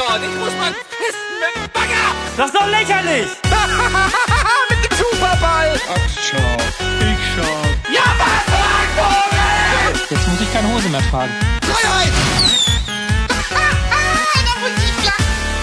[0.00, 0.22] dort.
[0.22, 2.06] Ich muss mal pissen mit dem Bagger.
[2.36, 3.28] Das ist doch lächerlich!
[4.70, 5.70] mit dem Superball.
[5.88, 6.56] Ach, schau.
[7.10, 7.56] Ich schau.
[7.92, 8.40] Ja, was?
[10.10, 11.32] Jetzt muss ich keine Hose mehr tragen.
[11.62, 12.12] Freiheit.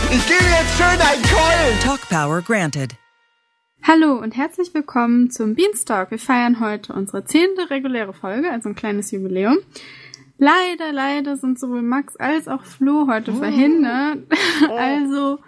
[0.11, 1.79] ich gebe jetzt schön einen Keulen.
[1.83, 2.95] Talk Power granted.
[3.83, 6.11] Hallo und herzlich willkommen zum Beanstalk.
[6.11, 9.57] Wir feiern heute unsere zehnte reguläre Folge, also ein kleines Jubiläum.
[10.37, 14.19] Leider, leider sind sowohl Max als auch Flo heute verhindert.
[14.69, 15.39] Also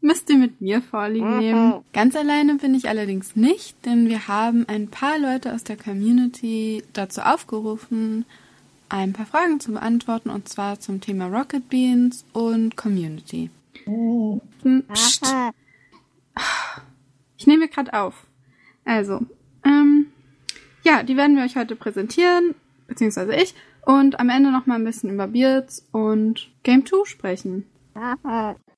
[0.00, 1.74] müsst ihr mit mir Vorlieben nehmen.
[1.92, 6.82] Ganz alleine bin ich allerdings nicht, denn wir haben ein paar Leute aus der Community
[6.92, 8.24] dazu aufgerufen,
[8.88, 13.50] ein paar Fragen zu beantworten, und zwar zum Thema Rocket Beans und Community.
[13.86, 14.40] Hm,
[14.92, 15.26] Psst.
[17.36, 18.26] Ich nehme gerade auf.
[18.84, 19.20] Also,
[19.64, 20.06] ähm,
[20.82, 22.54] ja, die werden wir euch heute präsentieren,
[22.86, 23.54] beziehungsweise ich,
[23.86, 27.64] und am Ende noch mal ein bisschen über Beards und Game 2 sprechen.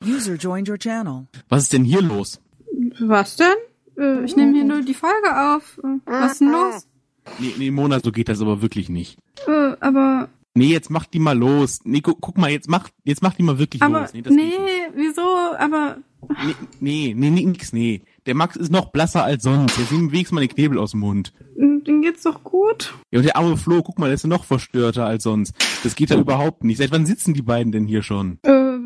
[0.05, 1.27] User joined your channel.
[1.49, 2.41] Was ist denn hier los?
[3.01, 3.55] Was denn?
[3.99, 5.79] Äh, ich nehme hier nur die Folge auf.
[5.83, 6.87] Äh, Was ist denn los?
[7.39, 9.19] Nee, nee, Mona, so geht das aber wirklich nicht.
[9.47, 11.81] Äh, aber, Nee, jetzt mach die mal los.
[11.85, 14.15] Nee, guck, guck mal, jetzt mach, jetzt mach die mal wirklich aber, los.
[14.15, 14.53] Nee, das nee,
[14.95, 15.21] wieso?
[15.59, 15.99] Aber,
[16.43, 18.01] nee, nee, nee, nee, nix, nee.
[18.27, 19.79] Der Max ist noch blasser als sonst.
[19.79, 21.33] Jetzt nimm wenigstens mal den Knebel aus dem Mund.
[21.57, 22.93] denen geht's doch gut.
[23.13, 25.55] Ja, und der arme Flo, guck mal, der ist ja noch verstörter als sonst.
[25.85, 26.79] Das geht ja überhaupt nicht.
[26.79, 28.39] Seit wann sitzen die beiden denn hier schon?
[28.43, 28.79] Äh,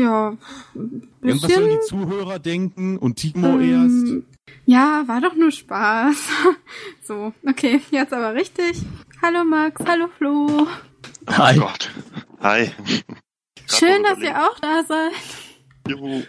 [0.00, 0.36] ja,
[0.74, 1.50] ein Irgendwas bisschen.
[1.64, 4.08] sollen die Zuhörer denken und Timo erst.
[4.08, 4.26] Ähm,
[4.64, 6.16] Ja, war doch nur Spaß.
[7.02, 8.80] so, okay, jetzt aber richtig.
[9.20, 10.68] Hallo Max, hallo Flo.
[11.28, 11.56] Hi.
[11.58, 11.90] Oh Gott.
[12.40, 12.70] Hi.
[13.66, 15.12] Schön, dass ihr auch da seid.
[15.88, 16.22] Juhu.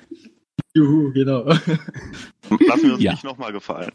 [0.76, 1.44] Juhu, genau.
[1.46, 3.12] Lassen wir uns Ja.
[3.12, 3.92] nicht nochmal gefallen.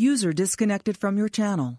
[0.00, 1.78] User disconnected from your channel.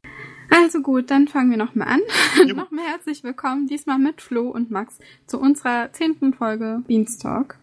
[0.51, 2.01] Also gut, dann fangen wir nochmal an.
[2.55, 7.59] Nochmal herzlich willkommen, diesmal mit Flo und Max, zu unserer zehnten Folge Beanstalk.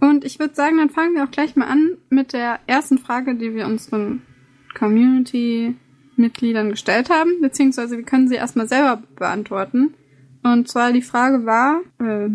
[0.00, 3.36] Und ich würde sagen, dann fangen wir auch gleich mal an mit der ersten Frage,
[3.36, 4.22] die wir unseren
[4.78, 9.94] Community-Mitgliedern gestellt haben, beziehungsweise wir können sie erstmal selber beantworten.
[10.42, 12.28] Und zwar die Frage war, äh,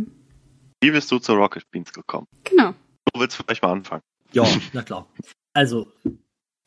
[0.81, 2.27] Wie bist du zu Rocket Beans gekommen?
[2.43, 2.73] genau,
[3.17, 4.03] Du willst vielleicht mal anfangen.
[4.31, 5.07] Ja, na klar.
[5.53, 5.87] Also,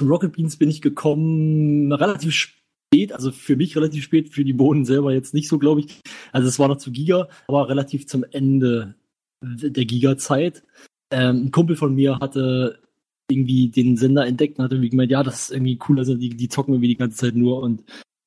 [0.01, 4.53] zu Rocket Beans bin ich gekommen relativ spät, also für mich relativ spät, für die
[4.53, 6.01] Bohnen selber jetzt nicht so, glaube ich.
[6.33, 8.97] Also es war noch zu Giga, aber relativ zum Ende
[9.43, 10.65] der Giga-Zeit.
[11.13, 12.83] Ähm, ein Kumpel von mir hatte
[13.31, 16.31] irgendwie den Sender entdeckt und hat irgendwie gemeint, ja, das ist irgendwie cool, also die,
[16.31, 17.85] die zocken irgendwie die ganze Zeit nur und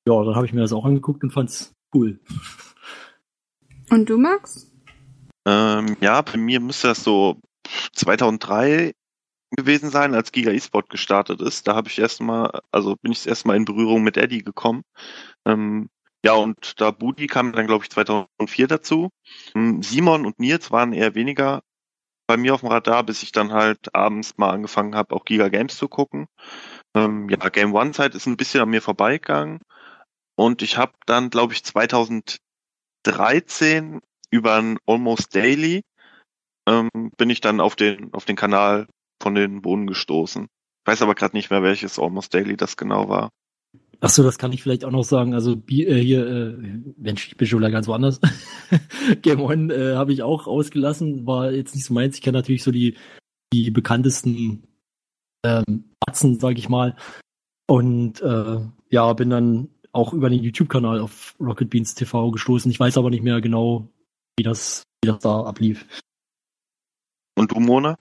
[0.07, 2.19] ja, dann habe ich mir das auch angeguckt und fand's cool.
[3.89, 4.71] Und du, Max?
[5.45, 7.37] Ähm, ja, bei mir müsste das so
[7.93, 8.93] 2003
[9.55, 11.67] gewesen sein, als Giga eSport gestartet ist.
[11.67, 14.83] Da habe ich erstmal, also bin ich das erste Mal in Berührung mit Eddie gekommen.
[15.45, 15.89] Ähm,
[16.25, 19.09] ja, und da Budi kam dann, glaube ich, 2004 dazu.
[19.55, 21.61] Ähm, Simon und Nils waren eher weniger
[22.27, 25.49] bei mir auf dem Radar, bis ich dann halt abends mal angefangen habe, auch Giga
[25.49, 26.27] Games zu gucken.
[26.95, 29.59] Ähm, ja, Game One Zeit ist ein bisschen an mir vorbeigegangen.
[30.35, 34.01] Und ich habe dann, glaube ich, 2013
[34.31, 35.83] über ein Almost Daily
[36.67, 38.87] ähm, bin ich dann auf den auf den Kanal
[39.21, 40.47] von den Bohnen gestoßen.
[40.85, 43.29] Weiß aber gerade nicht mehr, welches Almost Daily das genau war.
[44.01, 45.33] Ach so, das kann ich vielleicht auch noch sagen.
[45.33, 48.19] Also äh, hier, äh, Mensch, ich bin schon wieder ganz woanders.
[49.21, 52.17] Game One äh, habe ich auch ausgelassen, war jetzt nicht so meins.
[52.17, 52.97] Ich kenne natürlich so die
[53.53, 54.67] die bekanntesten
[55.45, 56.95] ähm, sage ich mal.
[57.67, 58.59] Und äh,
[58.89, 62.69] ja, bin dann auch über den YouTube-Kanal auf Rocket Beans TV gestoßen.
[62.71, 63.87] Ich weiß aber nicht mehr genau,
[64.37, 65.85] wie das wie das da ablief.
[67.35, 67.97] Und du, Mona?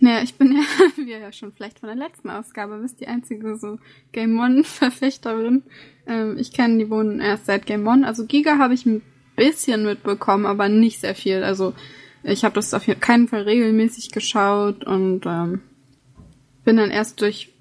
[0.00, 0.62] Naja, ich bin ja,
[0.96, 3.78] wie ihr ja schon vielleicht von der letzten Ausgabe wisst, die einzige so
[4.12, 5.62] Game One-Verfechterin.
[6.06, 8.06] Ähm, ich kenne die Wohnen erst seit Game One.
[8.06, 9.02] Also Giga habe ich ein
[9.36, 11.44] bisschen mitbekommen, aber nicht sehr viel.
[11.44, 11.74] Also
[12.22, 15.60] ich habe das auf keinen Fall regelmäßig geschaut und ähm,
[16.64, 17.52] bin dann erst durch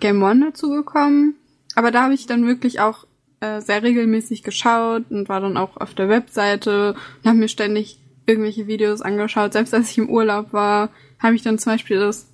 [0.00, 1.34] Game One dazu gekommen.
[1.74, 3.06] Aber da habe ich dann wirklich auch
[3.40, 7.98] äh, sehr regelmäßig geschaut und war dann auch auf der Webseite und habe mir ständig
[8.26, 9.52] irgendwelche Videos angeschaut.
[9.52, 12.28] Selbst als ich im Urlaub war, habe ich dann zum Beispiel das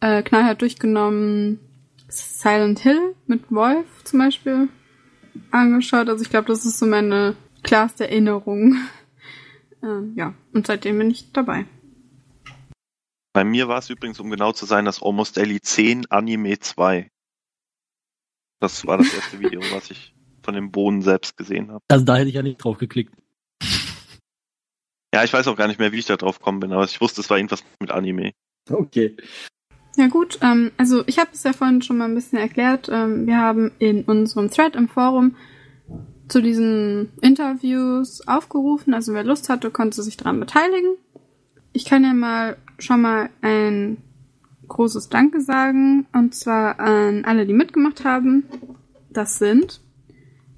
[0.00, 1.58] äh, knallhart durchgenommen
[2.08, 4.68] Silent Hill mit Wolf zum Beispiel
[5.50, 6.08] angeschaut.
[6.08, 8.76] Also ich glaube, das ist so meine klarste Erinnerung.
[9.82, 11.66] äh, ja, und seitdem bin ich dabei.
[13.32, 17.10] Bei mir war es übrigens, um genau zu sein, das Almost Daily 10 Anime 2.
[18.60, 21.82] Das war das erste Video, was ich von dem Bohnen selbst gesehen habe.
[21.88, 23.12] Also da hätte ich ja nicht drauf geklickt.
[25.14, 27.00] Ja, ich weiß auch gar nicht mehr, wie ich da drauf gekommen bin, aber ich
[27.00, 28.32] wusste, es war irgendwas mit Anime.
[28.68, 29.16] Okay.
[29.96, 32.88] Ja gut, ähm, also ich habe es ja vorhin schon mal ein bisschen erklärt.
[32.90, 35.36] Ähm, wir haben in unserem Thread im Forum
[36.26, 38.92] zu diesen Interviews aufgerufen.
[38.92, 40.96] Also wer Lust hatte, konnte sich daran beteiligen.
[41.72, 43.98] Ich kann ja mal schon mal ein
[44.66, 46.08] großes Danke sagen.
[46.12, 48.42] Und zwar an alle, die mitgemacht haben.
[49.10, 49.80] Das sind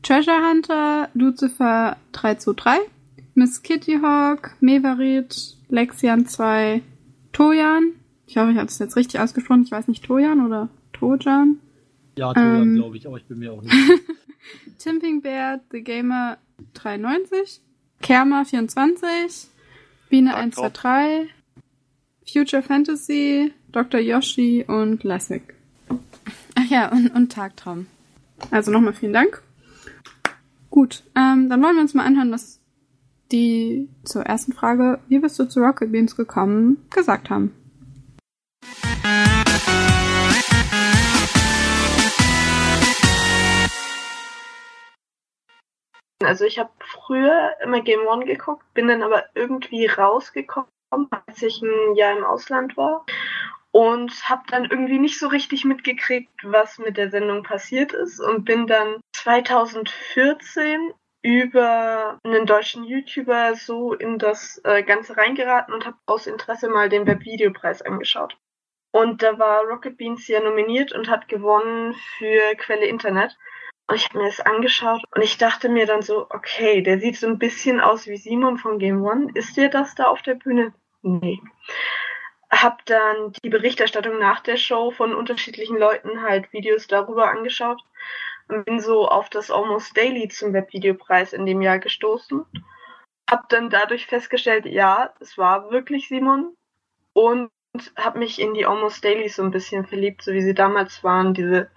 [0.02, 2.95] Treasure Hunter, Lucifer 323,
[3.36, 6.80] Miss Kitty Hawk, Meverit, Lexian 2,
[7.32, 7.92] Tojan.
[8.26, 9.62] Ich hoffe, ich habe es jetzt richtig ausgesprochen.
[9.62, 11.60] Ich weiß nicht, Tojan oder Tojan.
[12.16, 12.74] Ja, Tojan, Ähm.
[12.76, 13.74] glaube ich, aber ich bin mir auch nicht.
[14.78, 16.38] Timping Bear, The Gamer
[16.72, 17.60] 93,
[18.00, 19.48] Kerma 24,
[20.08, 21.34] Biene Tag 123,
[22.32, 24.00] Future Fantasy, Dr.
[24.00, 25.42] Yoshi und Lassig.
[26.54, 27.86] Ach ja, und, und Tagtraum.
[28.50, 29.42] Also nochmal vielen Dank.
[30.70, 32.55] Gut, ähm, dann wollen wir uns mal anhören, was
[33.32, 37.54] die zur ersten Frage, wie bist du zu Rocket Beans gekommen, gesagt haben.
[46.24, 51.62] Also ich habe früher immer Game One geguckt, bin dann aber irgendwie rausgekommen, als ich
[51.62, 53.04] ein Jahr im Ausland war
[53.70, 58.44] und habe dann irgendwie nicht so richtig mitgekriegt, was mit der Sendung passiert ist und
[58.44, 60.92] bin dann 2014
[61.26, 66.88] über einen deutschen YouTuber so in das äh, Ganze reingeraten und habe aus Interesse mal
[66.88, 68.38] den Webvideopreis angeschaut.
[68.92, 73.36] Und da war Rocket Beans ja nominiert und hat gewonnen für Quelle Internet.
[73.88, 77.16] Und ich habe mir das angeschaut und ich dachte mir dann so, okay, der sieht
[77.16, 79.32] so ein bisschen aus wie Simon von Game One.
[79.34, 80.74] Ist der das da auf der Bühne?
[81.02, 81.40] Nee.
[82.50, 87.82] Hab dann die Berichterstattung nach der Show von unterschiedlichen Leuten halt Videos darüber angeschaut
[88.48, 92.44] und bin so auf das Almost Daily zum Webvideopreis in dem Jahr gestoßen.
[93.28, 96.54] Hab dann dadurch festgestellt, ja, es war wirklich Simon
[97.12, 97.50] und
[97.96, 101.34] habe mich in die Almost Dailies so ein bisschen verliebt, so wie sie damals waren,
[101.34, 101.68] diese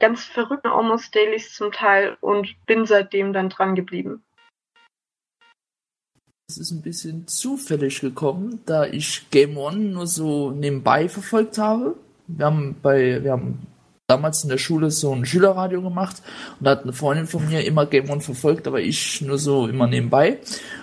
[0.00, 4.24] ganz verrückten Almost Dailies zum Teil und bin seitdem dann dran geblieben.
[6.48, 11.96] Es ist ein bisschen zufällig gekommen, da ich Game One nur so nebenbei verfolgt habe.
[12.26, 13.66] Wir haben bei, wir haben
[14.06, 16.22] damals in der Schule so ein Schülerradio gemacht
[16.58, 19.66] und da hat eine Freundin von mir immer Game One verfolgt, aber ich nur so
[19.66, 20.38] immer nebenbei.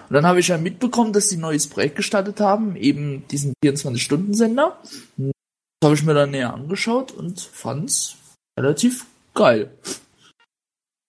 [0.09, 3.53] Und dann habe ich ja mitbekommen, dass die ein neues Projekt gestartet haben, eben diesen
[3.63, 4.79] 24-Stunden-Sender.
[5.17, 8.17] Das habe ich mir dann näher angeschaut und fand's
[8.57, 9.71] relativ geil.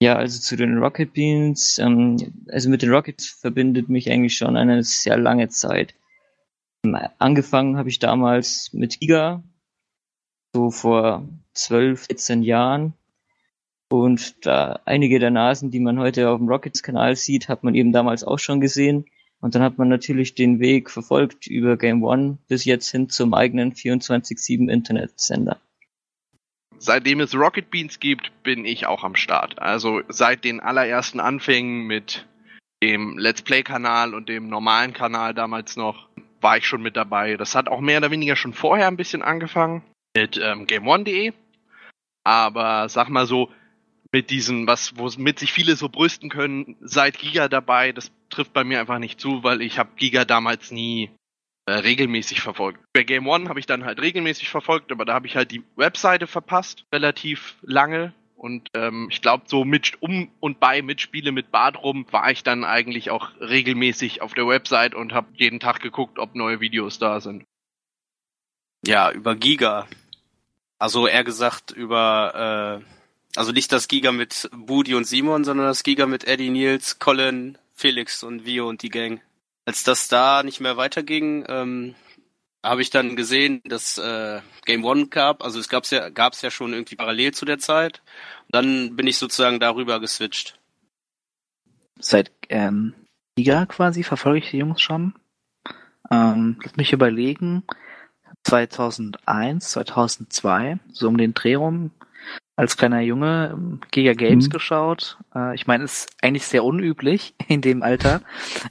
[0.03, 1.79] Ja, also zu den Rocket Beans.
[1.79, 5.95] Ähm, also mit den Rockets verbindet mich eigentlich schon eine sehr lange Zeit.
[6.85, 9.45] Ähm, Angefangen habe ich damals mit Giga,
[10.55, 12.95] so vor 12, 14 Jahren.
[13.89, 17.93] Und da einige der Nasen, die man heute auf dem Rockets-Kanal sieht, hat man eben
[17.93, 19.05] damals auch schon gesehen.
[19.41, 23.35] Und dann hat man natürlich den Weg verfolgt über Game One bis jetzt hin zum
[23.35, 25.61] eigenen 24-7 Internetsender.
[26.79, 29.61] Seitdem es Rocket Beans gibt, bin ich auch am Start.
[29.61, 32.27] Also seit den allerersten Anfängen mit
[32.83, 36.09] dem Let's Play-Kanal und dem normalen Kanal damals noch,
[36.41, 37.37] war ich schon mit dabei.
[37.37, 39.83] Das hat auch mehr oder weniger schon vorher ein bisschen angefangen
[40.17, 41.33] mit ähm, GameOne.de.
[42.25, 43.51] Aber sag mal so,
[44.13, 48.63] mit diesen, was, womit sich viele so brüsten können, seit Giga dabei, das trifft bei
[48.63, 51.11] mir einfach nicht zu, weil ich habe Giga damals nie
[51.67, 52.81] äh, regelmäßig verfolgt.
[52.93, 55.63] Bei Game One habe ich dann halt regelmäßig verfolgt, aber da habe ich halt die
[55.77, 58.13] Webseite verpasst, relativ lange.
[58.37, 62.43] Und ähm, ich glaube, so mit um und bei Mitspiele mit Bart rum war ich
[62.43, 66.99] dann eigentlich auch regelmäßig auf der Website und habe jeden Tag geguckt, ob neue Videos
[66.99, 67.45] da sind.
[68.85, 69.87] Ja, über Giga.
[70.83, 75.85] Also eher gesagt über, äh, also nicht das Giga mit Budi und Simon, sondern das
[75.85, 79.21] Giga mit Eddie, Nils, Colin, Felix und Vio und die Gang.
[79.65, 81.95] Als das da nicht mehr weiterging, ähm,
[82.65, 85.45] habe ich dann gesehen, dass äh, Game One gab.
[85.45, 88.03] Also es gab's ja, gab's ja schon irgendwie parallel zu der Zeit.
[88.47, 90.59] Und dann bin ich sozusagen darüber geswitcht.
[92.01, 92.93] Seit ähm,
[93.39, 95.15] Liga quasi verfolge ich die Jungs schon.
[96.11, 97.63] Ähm, lass mich überlegen.
[98.45, 101.91] 2001, 2002, so um den Dreh rum,
[102.57, 104.51] als kleiner Junge ähm, Giga Games Mhm.
[104.51, 105.19] geschaut.
[105.35, 108.21] Äh, ich meine, ist eigentlich sehr unüblich in dem Alter.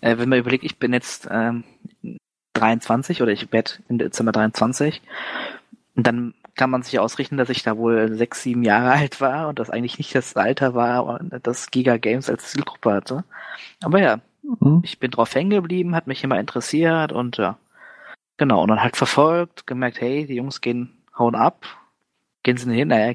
[0.02, 1.64] Äh, wenn man überlegt, ich bin jetzt ähm,
[2.54, 5.02] 23 oder ich werde im Dezember 23.
[5.96, 9.48] Und dann kann man sich ausrichten, dass ich da wohl sechs, sieben Jahre alt war
[9.48, 13.24] und das eigentlich nicht das Alter war, das Giga Games als Zielgruppe hatte.
[13.82, 14.82] Aber ja, Mhm.
[14.84, 17.58] ich bin drauf hängen geblieben, hat mich immer interessiert und ja,
[18.42, 18.64] genau.
[18.64, 21.68] Und dann halt verfolgt, gemerkt, hey, die Jungs gehen, hauen ab,
[22.42, 23.14] gehen sie hin, naja,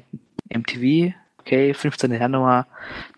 [0.49, 2.13] MTV, okay, 15.
[2.13, 2.65] Januar,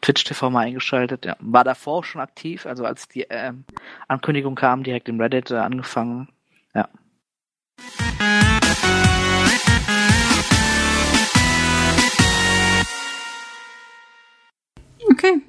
[0.02, 1.36] Twitch TV mal eingeschaltet, ja.
[1.40, 3.64] War davor schon aktiv, also als die ähm,
[4.08, 6.30] Ankündigung kam, direkt im Reddit äh, angefangen,
[6.74, 6.90] ja.
[15.12, 15.44] Okay.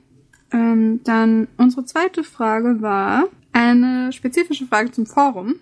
[0.52, 5.55] Ähm, dann unsere zweite Frage war eine spezifische Frage zum Forum.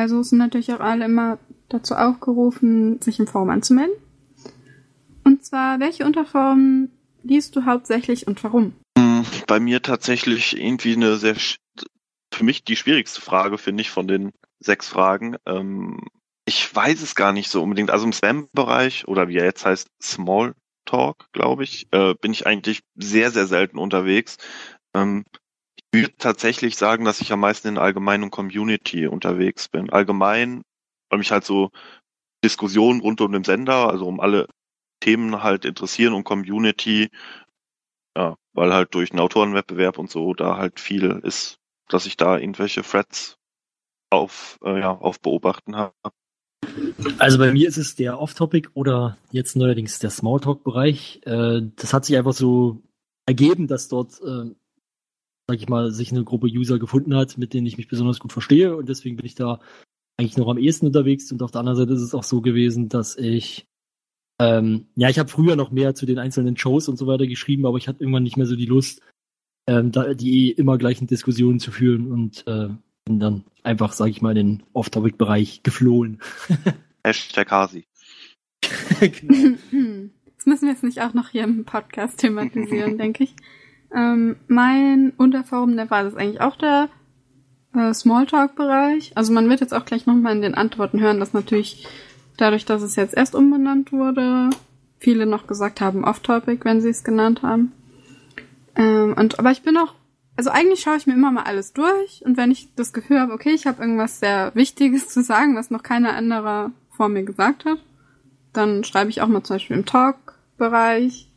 [0.00, 1.38] Also sind natürlich auch alle immer
[1.68, 3.94] dazu aufgerufen, sich im Forum anzumelden.
[5.24, 6.90] Und zwar, welche Unterformen
[7.22, 8.72] liest du hauptsächlich und warum?
[8.98, 11.36] Hm, Bei mir tatsächlich irgendwie eine sehr,
[12.32, 15.36] für mich die schwierigste Frage, finde ich, von den sechs Fragen.
[15.46, 16.00] Ähm,
[16.46, 17.90] ich weiß es gar nicht so unbedingt.
[17.90, 20.54] Also im Spam-Bereich oder wie er jetzt heißt, Small
[20.86, 24.38] Talk, glaube ich, äh, bin ich eigentlich sehr, sehr selten unterwegs.
[25.92, 29.90] Würde tatsächlich sagen, dass ich am meisten in allgemein und Community unterwegs bin.
[29.90, 30.62] Allgemein,
[31.08, 31.70] weil mich halt so
[32.44, 34.46] Diskussionen rund um den Sender, also um alle
[35.00, 37.10] Themen halt interessieren und Community,
[38.16, 42.38] ja, weil halt durch einen Autorenwettbewerb und so da halt viel ist, dass ich da
[42.38, 43.36] irgendwelche Threads
[44.10, 45.94] auf, äh, ja, auf beobachten habe.
[47.18, 51.20] Also bei mir ist es der Off-Topic oder jetzt neuerdings der Smalltalk-Bereich.
[51.24, 52.82] Äh, das hat sich einfach so
[53.26, 54.50] ergeben, dass dort, äh,
[55.50, 58.32] sag ich mal, sich eine Gruppe User gefunden hat, mit denen ich mich besonders gut
[58.32, 59.60] verstehe und deswegen bin ich da
[60.16, 62.88] eigentlich noch am ehesten unterwegs und auf der anderen Seite ist es auch so gewesen,
[62.88, 63.66] dass ich
[64.40, 67.66] ähm, ja, ich habe früher noch mehr zu den einzelnen Shows und so weiter geschrieben,
[67.66, 69.02] aber ich hatte irgendwann nicht mehr so die Lust,
[69.66, 72.68] ähm, da die immer gleichen Diskussionen zu führen und äh,
[73.04, 76.20] bin dann einfach, sag ich mal, in den Off-Topic-Bereich geflohen.
[77.04, 77.86] Hashtag Hasi.
[79.00, 79.58] genau.
[80.36, 83.34] Das müssen wir jetzt nicht auch noch hier im Podcast thematisieren, denke ich.
[83.94, 86.88] Ähm, mein Unterforum der Wahl ist eigentlich auch der
[87.74, 89.12] äh, Smalltalk-Bereich.
[89.16, 91.86] Also man wird jetzt auch gleich nochmal in den Antworten hören, dass natürlich
[92.36, 94.50] dadurch, dass es jetzt erst umbenannt wurde,
[94.98, 97.72] viele noch gesagt haben Off-Topic, wenn sie es genannt haben.
[98.76, 99.94] Ähm, und aber ich bin auch,
[100.36, 103.32] also eigentlich schaue ich mir immer mal alles durch und wenn ich das Gefühl habe,
[103.32, 107.64] okay, ich habe irgendwas sehr Wichtiges zu sagen, was noch keiner anderer vor mir gesagt
[107.64, 107.78] hat,
[108.52, 111.29] dann schreibe ich auch mal zum Beispiel im Talk-Bereich.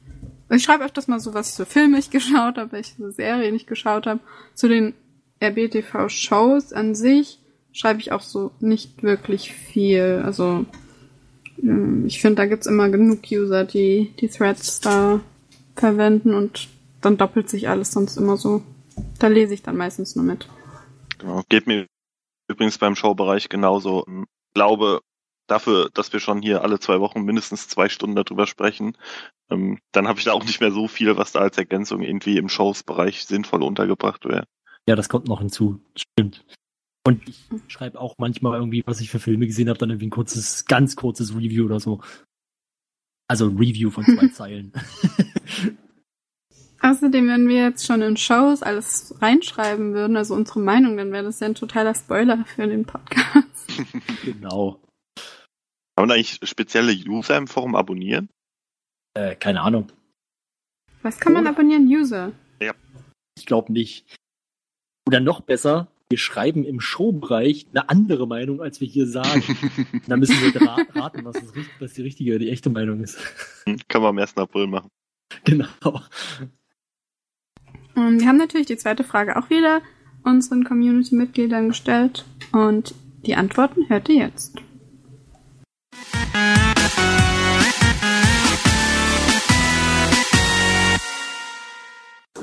[0.53, 3.55] Ich schreibe öfters mal so, was ich so Filme ich geschaut habe, welche so Serien
[3.55, 4.19] ich geschaut habe.
[4.53, 4.93] Zu den
[5.41, 7.39] RBTV-Shows an sich
[7.71, 10.21] schreibe ich auch so nicht wirklich viel.
[10.23, 10.65] Also
[11.61, 15.21] ähm, ich finde, da gibt's immer genug User, die die Threads da
[15.75, 16.69] verwenden und
[17.01, 18.63] dann doppelt sich alles sonst immer so.
[19.19, 20.47] Da lese ich dann meistens nur mit.
[21.17, 21.41] Genau.
[21.49, 21.87] Geht mir
[22.47, 24.05] übrigens beim Showbereich genauso.
[24.07, 25.01] Ich glaube,
[25.47, 28.97] dafür, dass wir schon hier alle zwei Wochen mindestens zwei Stunden darüber sprechen,
[29.49, 32.37] ähm, dann habe ich da auch nicht mehr so viel, was da als Ergänzung irgendwie
[32.37, 34.45] im Shows-Bereich sinnvoll untergebracht wäre.
[34.87, 35.79] Ja, das kommt noch hinzu.
[35.95, 36.43] Stimmt.
[37.05, 40.11] Und ich schreibe auch manchmal irgendwie, was ich für Filme gesehen habe, dann irgendwie ein
[40.11, 42.01] kurzes, ganz kurzes Review oder so.
[43.27, 44.71] Also ein Review von zwei Zeilen.
[46.81, 51.23] Außerdem, wenn wir jetzt schon in Shows alles reinschreiben würden, also unsere Meinung, dann wäre
[51.23, 53.47] das ja ein totaler Spoiler für den Podcast.
[54.25, 54.79] genau.
[55.95, 58.29] Kann man eigentlich spezielle User im Forum abonnieren?
[59.13, 59.91] Äh, keine Ahnung.
[61.03, 61.87] Was kann man abonnieren?
[61.87, 62.31] User.
[62.61, 62.73] Ja.
[63.37, 64.05] Ich glaube nicht.
[65.07, 69.43] Oder noch besser, wir schreiben im Showbereich eine andere Meinung, als wir hier sagen.
[70.07, 73.17] dann müssen wir ra raten, was, das, was die richtige, die echte Meinung ist.
[73.87, 74.37] Kann man am 1.
[74.37, 74.89] April machen.
[75.43, 76.01] Genau.
[77.95, 79.81] Und wir haben natürlich die zweite Frage auch wieder
[80.23, 82.95] unseren Community-Mitgliedern gestellt und
[83.25, 84.55] die Antworten hört ihr jetzt.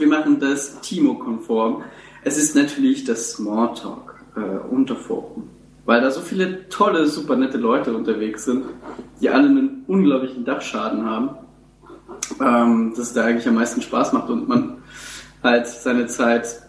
[0.00, 1.84] Wir machen das Timo-konform.
[2.24, 5.50] Es ist natürlich das Smalltalk äh, Unterforum,
[5.84, 8.64] weil da so viele tolle, super nette Leute unterwegs sind,
[9.20, 11.30] die alle einen unglaublichen Dachschaden haben,
[12.40, 14.78] ähm, dass es da eigentlich am meisten Spaß macht und man
[15.42, 16.62] halt seine Zeit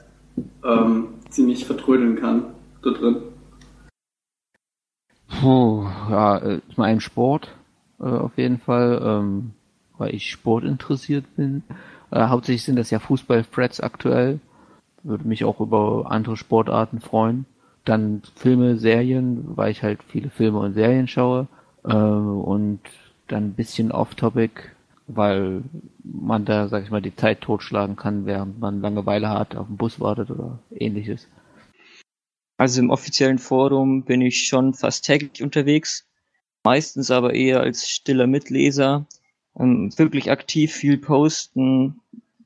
[0.65, 2.47] ähm, ziemlich vertrödeln kann
[2.83, 3.23] da drin.
[5.39, 7.55] Puh, ja, äh, zum einen Sport
[8.01, 9.51] äh, auf jeden Fall, ähm,
[9.97, 11.63] weil ich Sport interessiert bin.
[12.11, 14.39] Äh, hauptsächlich sind das ja Fußball-Threads aktuell.
[15.03, 17.45] Würde mich auch über andere Sportarten freuen.
[17.85, 21.47] Dann Filme, Serien, weil ich halt viele Filme und Serien schaue.
[21.83, 22.81] Äh, und
[23.27, 24.61] dann ein bisschen off-topic,
[25.07, 25.63] weil
[26.03, 29.77] man da, sag ich mal, die Zeit totschlagen kann, während man Langeweile hat, auf den
[29.77, 31.27] Bus wartet oder ähnliches.
[32.57, 36.05] Also im offiziellen Forum bin ich schon fast täglich unterwegs,
[36.63, 39.07] meistens aber eher als stiller Mitleser.
[39.59, 41.99] Ähm, wirklich aktiv viel posten,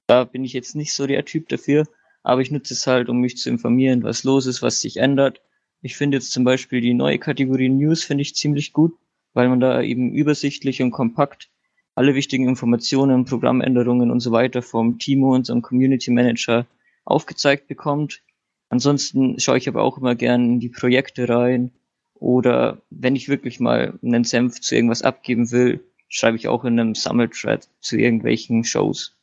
[0.08, 1.86] da bin ich jetzt nicht so der Typ dafür,
[2.24, 5.42] aber ich nutze es halt, um mich zu informieren, was los ist, was sich ändert.
[5.82, 8.94] Ich finde jetzt zum Beispiel die neue Kategorie News finde ich ziemlich gut,
[9.34, 11.50] weil man da eben übersichtlich und kompakt
[11.94, 16.66] alle wichtigen Informationen, Programmänderungen und so weiter vom Timo, unserem Community Manager,
[17.06, 18.22] aufgezeigt bekommt.
[18.70, 21.72] Ansonsten schaue ich aber auch immer gern in die Projekte rein
[22.16, 26.80] oder wenn ich wirklich mal einen Senf zu irgendwas abgeben will, schreibe ich auch in
[26.80, 29.18] einem Sammelthread zu irgendwelchen Shows.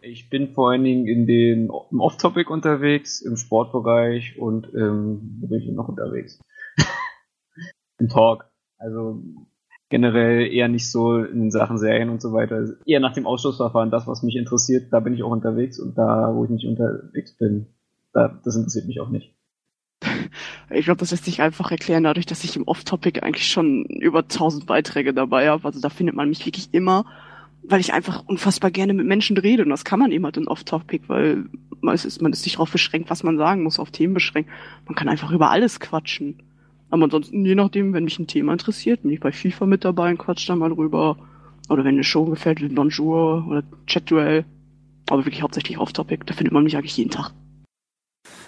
[0.00, 5.60] Ich bin vor allen Dingen in den, im Off-Topic unterwegs, im Sportbereich und ähm, bin
[5.60, 6.40] ich noch unterwegs?
[7.98, 8.46] Im Talk.
[8.78, 9.22] Also
[9.88, 12.76] generell eher nicht so in Sachen Serien und so weiter.
[12.84, 16.34] Eher nach dem Ausschlussverfahren, das, was mich interessiert, da bin ich auch unterwegs und da,
[16.34, 17.66] wo ich nicht unterwegs bin,
[18.12, 19.33] da, das interessiert mich auch nicht.
[20.70, 24.20] Ich glaube, das lässt sich einfach erklären, dadurch, dass ich im Off-Topic eigentlich schon über
[24.20, 25.64] 1000 Beiträge dabei habe.
[25.64, 27.04] Also da findet man mich wirklich immer,
[27.62, 29.62] weil ich einfach unfassbar gerne mit Menschen rede.
[29.62, 31.44] Und das kann man eben halt in Off-Topic, weil
[31.80, 34.50] man ist, man ist nicht darauf beschränkt, was man sagen muss, auf Themen beschränkt.
[34.86, 36.42] Man kann einfach über alles quatschen.
[36.90, 40.10] Aber ansonsten, je nachdem, wenn mich ein Thema interessiert, bin ich bei FIFA mit dabei
[40.10, 41.18] und quatsch da mal drüber.
[41.68, 44.44] Oder wenn eine Show gefällt, wie Bonjour oder Chat-Duell.
[45.10, 47.32] Aber wirklich hauptsächlich Off-Topic, da findet man mich eigentlich jeden Tag.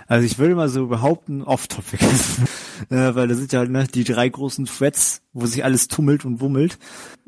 [0.09, 1.99] Also ich würde mal so behaupten, off-topic.
[2.91, 6.41] äh, weil da sind ja ne, die drei großen Threads, wo sich alles tummelt und
[6.41, 6.79] wummelt.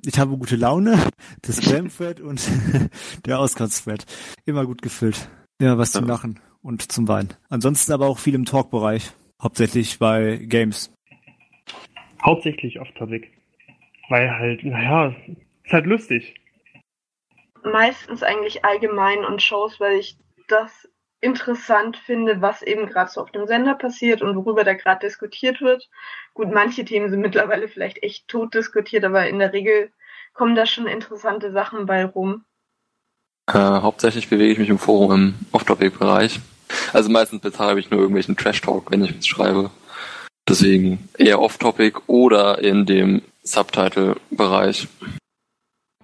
[0.05, 0.97] Ich habe gute Laune,
[1.43, 2.49] das Spam-Thread und
[3.27, 4.07] der Auskants-Thread.
[4.47, 5.29] Immer gut gefüllt.
[5.59, 7.35] Immer was zum Lachen und zum Weinen.
[7.49, 9.13] Ansonsten aber auch viel im Talk-Bereich.
[9.43, 10.93] Hauptsächlich bei Games.
[12.25, 13.29] Hauptsächlich off-topic.
[14.09, 15.15] Weil halt, naja,
[15.65, 16.35] ist halt lustig.
[17.65, 20.17] Meistens eigentlich allgemein und Shows, weil ich
[20.47, 20.89] das
[21.21, 25.61] interessant finde, was eben gerade so auf dem Sender passiert und worüber da gerade diskutiert
[25.61, 25.89] wird.
[26.35, 29.91] Gut, manche Themen sind mittlerweile vielleicht echt tot diskutiert, aber in der Regel
[30.33, 32.45] kommen da schon interessante Sachen bei rum.
[33.49, 36.41] Äh, hauptsächlich bewege ich mich im Forum im Off-Topic-Bereich.
[36.93, 39.71] Also meistens betreibe ich nur irgendwelchen Trash-Talk, wenn ich was schreibe.
[40.49, 44.89] Deswegen eher Off-Topic oder in dem Subtitle-Bereich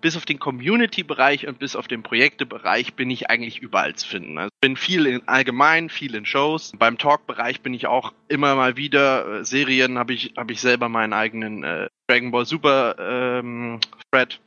[0.05, 4.37] bis auf den Community-Bereich und bis auf den Projekte-Bereich bin ich eigentlich überall zu finden.
[4.37, 6.75] Also bin viel in allgemein, viel in Shows.
[6.79, 9.41] Beim Talk-Bereich bin ich auch immer mal wieder.
[9.41, 13.81] Äh, Serien habe ich, habe ich selber meinen eigenen äh, Dragon Ball Super ähm,
[14.13, 14.41] Thread.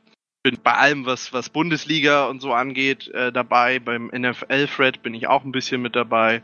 [0.44, 3.80] Bin bei allem, was, was Bundesliga und so angeht, äh, dabei.
[3.80, 6.40] Beim NFL-Thread bin ich auch ein bisschen mit dabei.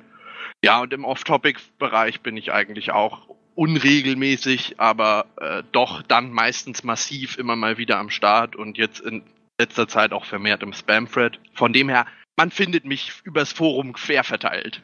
[0.64, 7.38] Ja, und im Off-Topic-Bereich bin ich eigentlich auch unregelmäßig, aber äh, doch dann meistens massiv
[7.38, 9.22] immer mal wieder am Start und jetzt in
[9.58, 11.38] letzter Zeit auch vermehrt im Spam-Thread.
[11.54, 14.82] Von dem her, man findet mich übers Forum quer verteilt.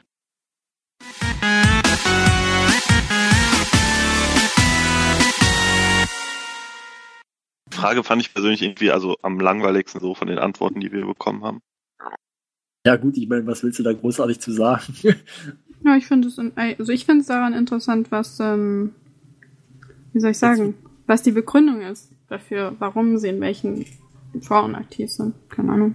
[7.72, 11.44] Frage fand ich persönlich irgendwie also am langweiligsten so von den Antworten, die wir bekommen
[11.44, 11.62] haben.
[12.86, 14.94] Ja gut, ich meine, was willst du da großartig zu sagen?
[15.82, 18.92] Ja, ich finde es, also ich finde es daran interessant, was, ähm,
[20.12, 20.74] wie soll ich sagen,
[21.06, 23.86] was die Begründung ist dafür, warum sie in welchen
[24.42, 25.34] Foren aktiv sind.
[25.48, 25.94] Keine Ahnung.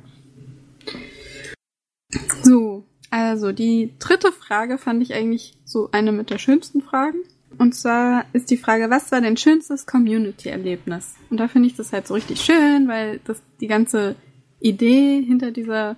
[2.41, 7.19] So, also die dritte Frage fand ich eigentlich so eine mit der schönsten Fragen.
[7.58, 11.13] Und zwar ist die Frage, was war dein schönstes Community-Erlebnis?
[11.30, 14.15] Und da finde ich das halt so richtig schön, weil das die ganze
[14.60, 15.95] Idee hinter dieser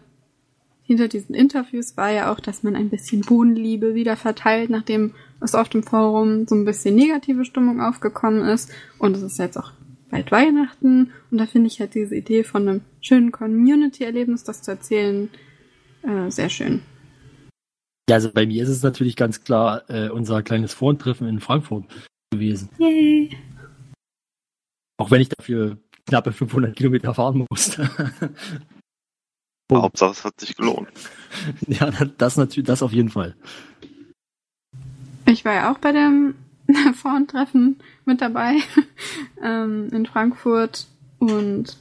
[0.88, 5.54] hinter diesen Interviews war ja auch, dass man ein bisschen Bodenliebe wieder verteilt, nachdem es
[5.54, 8.72] auf dem Forum so ein bisschen negative Stimmung aufgekommen ist.
[8.98, 9.74] Und es ist jetzt auch
[10.10, 11.12] bald Weihnachten.
[11.30, 15.30] Und da finde ich halt diese Idee von einem schönen Community-Erlebnis, das zu erzählen,
[16.04, 16.82] äh, sehr schön.
[18.10, 21.84] Ja, also bei mir ist es natürlich ganz klar äh, unser kleines Frauentreffen in Frankfurt
[22.32, 22.70] gewesen.
[22.80, 23.36] Yay!
[24.98, 27.90] Auch wenn ich dafür knappe 500 Kilometer fahren musste.
[29.68, 29.84] Punkt.
[29.84, 30.88] Hauptsache, es hat sich gelohnt.
[31.68, 33.36] ja, das natürlich, das auf jeden Fall.
[35.26, 36.36] Ich war ja auch bei dem
[36.96, 38.56] Frauentreffen mit dabei
[39.42, 40.88] ähm, in Frankfurt
[41.20, 41.78] und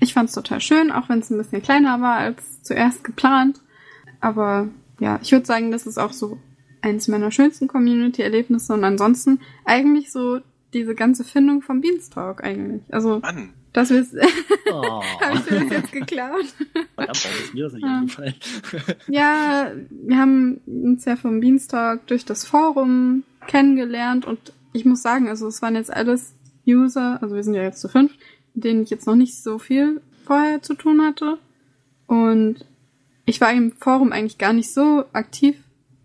[0.00, 3.60] ich fand es total schön, auch wenn es ein bisschen kleiner war als zuerst geplant.
[4.20, 4.68] Aber
[5.00, 6.38] ja, ich würde sagen, das ist auch so
[6.82, 10.38] eins meiner schönsten Community-Erlebnisse und ansonsten eigentlich so
[10.72, 12.82] diese ganze Findung vom Beanstalk eigentlich.
[12.92, 13.54] Also Mann.
[13.72, 14.14] Das ist.
[14.70, 15.02] Oh.
[15.22, 16.44] habe ich dir das jetzt geklaut?
[16.94, 18.34] Verdammt, warum ist mir das nicht eingefallen?
[19.08, 25.26] ja, wir haben uns ja vom Beanstalk durch das Forum kennengelernt und ich muss sagen,
[25.28, 26.34] also es waren jetzt alles
[26.66, 28.12] User, also wir sind ja jetzt zu fünf,
[28.54, 31.38] mit denen ich jetzt noch nicht so viel vorher zu tun hatte.
[32.06, 32.66] Und
[33.24, 35.56] ich war im Forum eigentlich gar nicht so aktiv,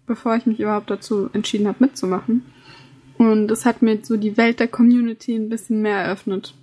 [0.05, 2.45] bevor ich mich überhaupt dazu entschieden habe, mitzumachen.
[3.17, 6.55] Und es hat mir so die Welt der Community ein bisschen mehr eröffnet.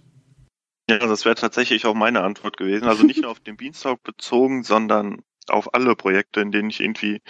[0.90, 2.88] Ja, das wäre tatsächlich auch meine Antwort gewesen.
[2.88, 7.20] Also nicht nur auf den Beanstalk bezogen, sondern auf alle Projekte, in denen ich irgendwie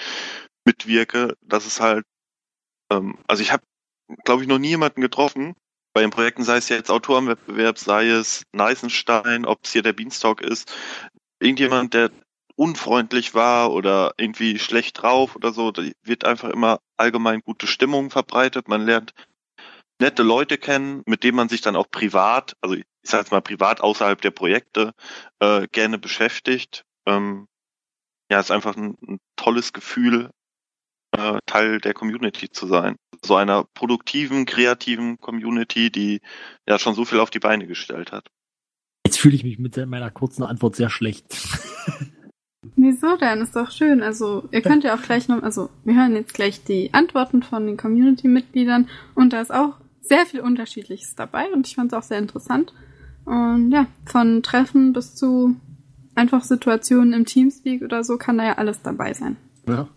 [0.65, 1.37] mitwirke.
[1.43, 2.05] Das ist halt,
[2.91, 3.63] ähm, also ich habe,
[4.25, 5.55] glaube ich, noch nie jemanden getroffen,
[5.93, 10.41] bei den Projekten, sei es jetzt Autorenwettbewerb, sei es Neisenstein, ob es hier der Beanstalk
[10.41, 10.73] ist,
[11.41, 12.11] irgendjemand, der
[12.55, 18.11] unfreundlich war oder irgendwie schlecht drauf oder so, da wird einfach immer allgemein gute Stimmung
[18.11, 18.69] verbreitet.
[18.69, 19.15] Man lernt
[19.99, 23.41] nette Leute kennen, mit denen man sich dann auch privat, also ich sage jetzt mal
[23.41, 24.93] privat außerhalb der Projekte,
[25.39, 26.85] äh, gerne beschäftigt.
[27.07, 27.47] Ähm,
[28.31, 30.31] ja, ist einfach ein, ein tolles Gefühl,
[31.13, 32.97] äh, Teil der Community zu sein.
[33.25, 36.21] So einer produktiven, kreativen Community, die
[36.69, 38.29] ja schon so viel auf die Beine gestellt hat.
[39.07, 41.27] Jetzt fühle ich mich mit meiner kurzen Antwort sehr schlecht.
[42.77, 43.41] Wieso denn?
[43.41, 44.03] Ist doch schön.
[44.03, 47.67] Also, ihr könnt ja auch gleich noch, also, wir hören jetzt gleich die Antworten von
[47.67, 52.03] den Community-Mitgliedern und da ist auch sehr viel Unterschiedliches dabei und ich fand es auch
[52.03, 52.75] sehr interessant.
[53.25, 55.57] Und ja, von Treffen bis zu
[56.15, 59.37] einfach Situationen im Teamspeak oder so kann da ja alles dabei sein.
[59.67, 59.89] Ja.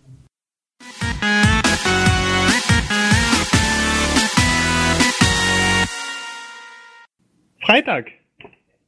[7.60, 8.10] Freitag.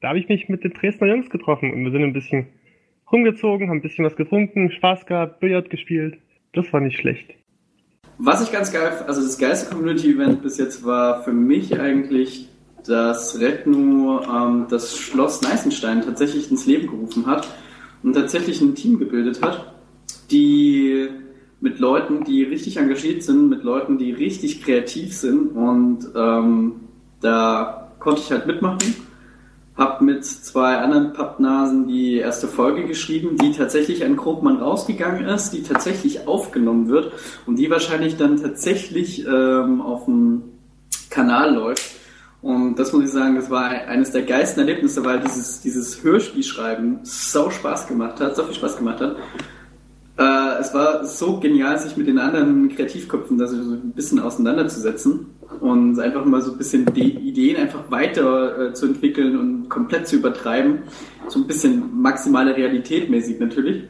[0.00, 2.46] Da habe ich mich mit den Dresdner Jungs getroffen und wir sind ein bisschen
[3.10, 6.18] rumgezogen, haben ein bisschen was getrunken, Spaß gehabt, Billard gespielt.
[6.52, 7.34] Das war nicht schlecht.
[8.18, 12.48] Was ich ganz geil, also das geilste Community-Event bis jetzt war für mich eigentlich,
[12.86, 17.48] dass Redno ähm, das Schloss Neißenstein tatsächlich ins Leben gerufen hat
[18.02, 19.72] und tatsächlich ein Team gebildet hat,
[20.30, 21.08] die
[21.60, 26.80] mit Leuten, die richtig engagiert sind, mit Leuten, die richtig kreativ sind und ähm,
[27.20, 28.94] da konnte ich halt mitmachen.
[29.76, 35.50] Hab mit zwei anderen Pappnasen die erste Folge geschrieben, die tatsächlich an Krogmann rausgegangen ist,
[35.50, 37.12] die tatsächlich aufgenommen wird
[37.44, 40.44] und die wahrscheinlich dann tatsächlich ähm, auf dem
[41.10, 42.05] Kanal läuft.
[42.46, 47.00] Und das muss ich sagen, das war eines der geilsten Erlebnisse, weil dieses, dieses Hörspielschreiben
[47.02, 49.16] so Spaß gemacht hat, so viel Spaß gemacht hat.
[50.16, 55.26] Äh, es war so genial, sich mit den anderen Kreativköpfen da so ein bisschen auseinanderzusetzen
[55.58, 60.06] und einfach mal so ein bisschen die Ideen einfach weiter äh, zu entwickeln und komplett
[60.06, 60.84] zu übertreiben.
[61.26, 63.82] So ein bisschen maximale Realität mäßig natürlich.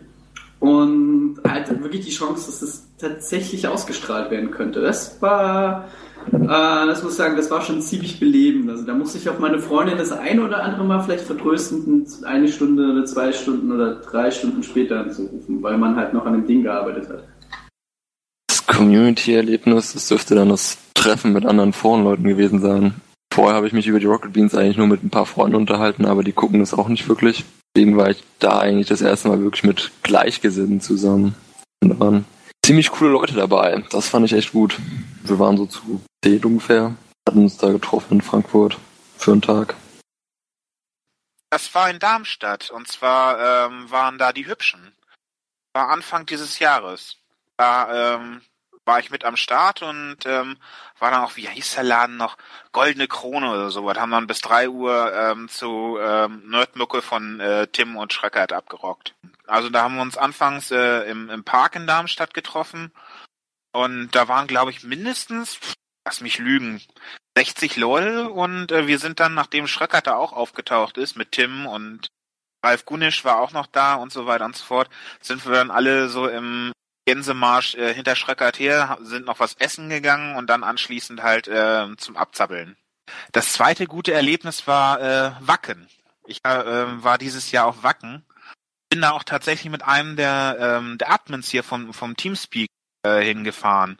[0.60, 4.80] Und halt wirklich die Chance, dass es tatsächlich ausgestrahlt werden könnte.
[4.80, 5.88] Das war,
[6.32, 8.70] äh, das muss ich sagen, das war schon ziemlich belebend.
[8.70, 12.48] Also da musste ich auch meine Freundin das eine oder andere Mal vielleicht vertröstend eine
[12.48, 16.46] Stunde oder zwei Stunden oder drei Stunden später anzurufen, weil man halt noch an dem
[16.46, 17.24] Ding gearbeitet hat.
[18.48, 22.94] Das Community-Erlebnis, das dürfte dann das Treffen mit anderen Forenleuten gewesen sein.
[23.32, 26.06] Vorher habe ich mich über die Rocket Beans eigentlich nur mit ein paar Freunden unterhalten,
[26.06, 27.44] aber die gucken das auch nicht wirklich.
[27.76, 31.34] Deswegen war ich da eigentlich das erste Mal wirklich mit Gleichgesinnten zusammen.
[31.82, 32.24] Und da waren
[32.66, 33.84] ziemlich coole Leute dabei.
[33.90, 34.76] Das fand ich echt gut.
[35.22, 36.96] Wir waren so zu zehn ungefähr,
[37.28, 38.76] hatten uns da getroffen in Frankfurt
[39.16, 39.76] für einen Tag.
[41.50, 44.96] Das war in Darmstadt und zwar ähm, waren da die Hübschen.
[45.74, 47.18] War Anfang dieses Jahres.
[47.56, 48.40] Da ähm,
[48.86, 50.56] war ich mit am Start und ähm,
[50.98, 52.36] war dann auch, wie hieß der Laden noch?
[52.72, 53.84] Goldene Krone oder so.
[53.84, 58.52] Was haben dann bis drei Uhr ähm, zu ähm, Nerdmucke von äh, Tim und Schreckert
[58.52, 59.14] abgerockt.
[59.46, 62.92] Also da haben wir uns anfangs äh, im, im Park in Darmstadt getroffen
[63.72, 65.58] und da waren, glaube ich, mindestens,
[66.06, 66.80] lass mich lügen,
[67.36, 71.66] 60 Leute und äh, wir sind dann, nachdem Schröckert da auch aufgetaucht ist mit Tim
[71.66, 72.08] und
[72.64, 74.88] Ralf Gunisch war auch noch da und so weiter und so fort,
[75.20, 76.72] sind wir dann alle so im
[77.06, 81.96] Gänsemarsch äh, hinter Schröckert her, sind noch was essen gegangen und dann anschließend halt äh,
[81.96, 82.76] zum Abzappeln.
[83.32, 85.88] Das zweite gute Erlebnis war äh, Wacken.
[86.26, 88.24] Ich äh, war dieses Jahr auf Wacken.
[88.90, 92.68] Bin da auch tatsächlich mit einem der, ähm, der Admins hier vom, vom Teamspeak
[93.04, 93.98] äh, hingefahren.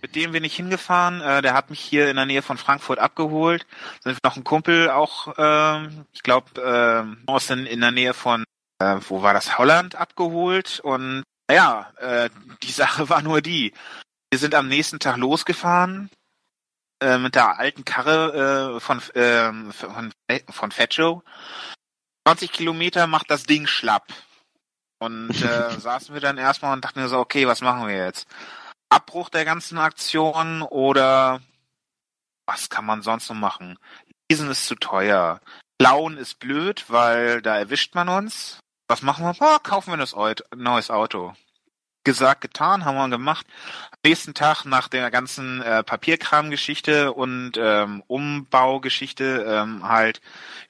[0.00, 1.20] Mit dem bin ich hingefahren.
[1.20, 3.66] Äh, der hat mich hier in der Nähe von Frankfurt abgeholt.
[4.00, 8.44] Sind noch ein Kumpel auch, äh, ich glaube, äh, aus in, in der Nähe von,
[8.80, 10.80] äh, wo war das, Holland abgeholt.
[10.80, 12.30] Und naja, äh,
[12.62, 13.72] die Sache war nur die.
[14.30, 16.10] Wir sind am nächsten Tag losgefahren
[17.00, 20.12] äh, mit der alten Karre äh, von, äh, von,
[20.50, 21.22] von Fat Joe.
[22.26, 24.06] 20 Kilometer macht das Ding schlapp.
[25.00, 28.26] Und äh, saßen wir dann erstmal und dachten mir so, okay, was machen wir jetzt?
[28.90, 31.40] Abbruch der ganzen Aktion oder
[32.46, 33.78] was kann man sonst noch machen?
[34.30, 35.40] Lesen ist zu teuer.
[35.78, 38.60] Klauen ist blöd, weil da erwischt man uns.
[38.90, 39.34] Was machen wir?
[39.38, 41.34] Oh, kaufen wir ein neues Auto.
[42.04, 43.46] Gesagt, getan, haben wir gemacht.
[43.90, 50.22] Am nächsten Tag nach der ganzen äh, Papierkram-Geschichte und ähm, Umbaugeschichte ähm, halt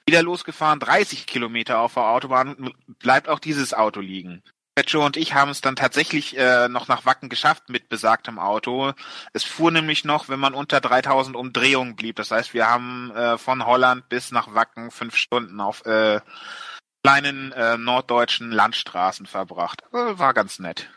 [0.05, 0.81] wieder losgefahren.
[0.81, 4.43] 30 Kilometer auf der Autobahn bleibt auch dieses Auto liegen.
[4.75, 8.91] Petro und ich haben es dann tatsächlich äh, noch nach Wacken geschafft mit besagtem Auto.
[9.31, 12.17] Es fuhr nämlich noch, wenn man unter 3000 Umdrehungen blieb.
[12.17, 16.19] Das heißt, wir haben äh, von Holland bis nach Wacken fünf Stunden auf äh,
[17.03, 19.83] kleinen äh, norddeutschen Landstraßen verbracht.
[19.93, 20.89] Äh, war ganz nett.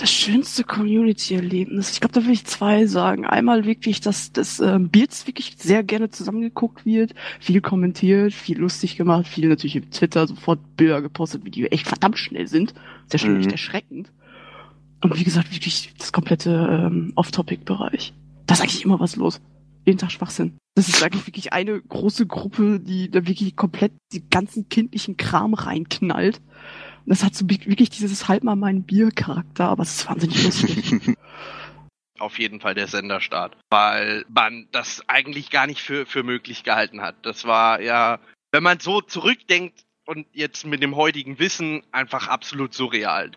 [0.00, 1.92] Das schönste Community-Erlebnis.
[1.92, 3.26] Ich glaube, da will ich zwei sagen.
[3.26, 8.96] Einmal wirklich, dass das ähm, Beards wirklich sehr gerne zusammengeguckt wird, viel kommentiert, viel lustig
[8.96, 12.72] gemacht, viel natürlich im Twitter sofort Bilder gepostet, wie die echt verdammt schnell sind.
[13.08, 13.40] Sehr schön, mhm.
[13.40, 14.10] echt erschreckend.
[15.02, 18.14] Und wie gesagt, wirklich das komplette ähm, Off-Topic-Bereich.
[18.46, 19.42] Da ist eigentlich immer was los.
[19.84, 20.58] Jeden Tag Schwachsinn.
[20.74, 25.54] Das ist eigentlich wirklich eine große Gruppe, die da wirklich komplett die ganzen kindlichen Kram
[25.54, 26.40] reinknallt
[27.06, 31.16] Das hat so wirklich dieses halt mal mein Bier-Charakter, aber es ist wahnsinnig lustig.
[32.18, 37.00] Auf jeden Fall der Senderstart, weil man das eigentlich gar nicht für, für möglich gehalten
[37.00, 37.16] hat.
[37.22, 38.20] Das war ja,
[38.52, 43.30] wenn man so zurückdenkt und jetzt mit dem heutigen Wissen einfach absolut surreal.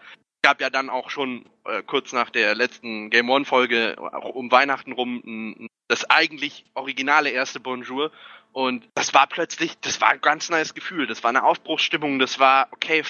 [0.43, 4.51] Gab ja dann auch schon äh, kurz nach der letzten Game One Folge auch um
[4.51, 8.11] Weihnachten rum n- das eigentlich originale erste Bonjour.
[8.51, 12.39] Und das war plötzlich, das war ein ganz neues Gefühl, das war eine Aufbruchsstimmung, das
[12.39, 13.03] war okay,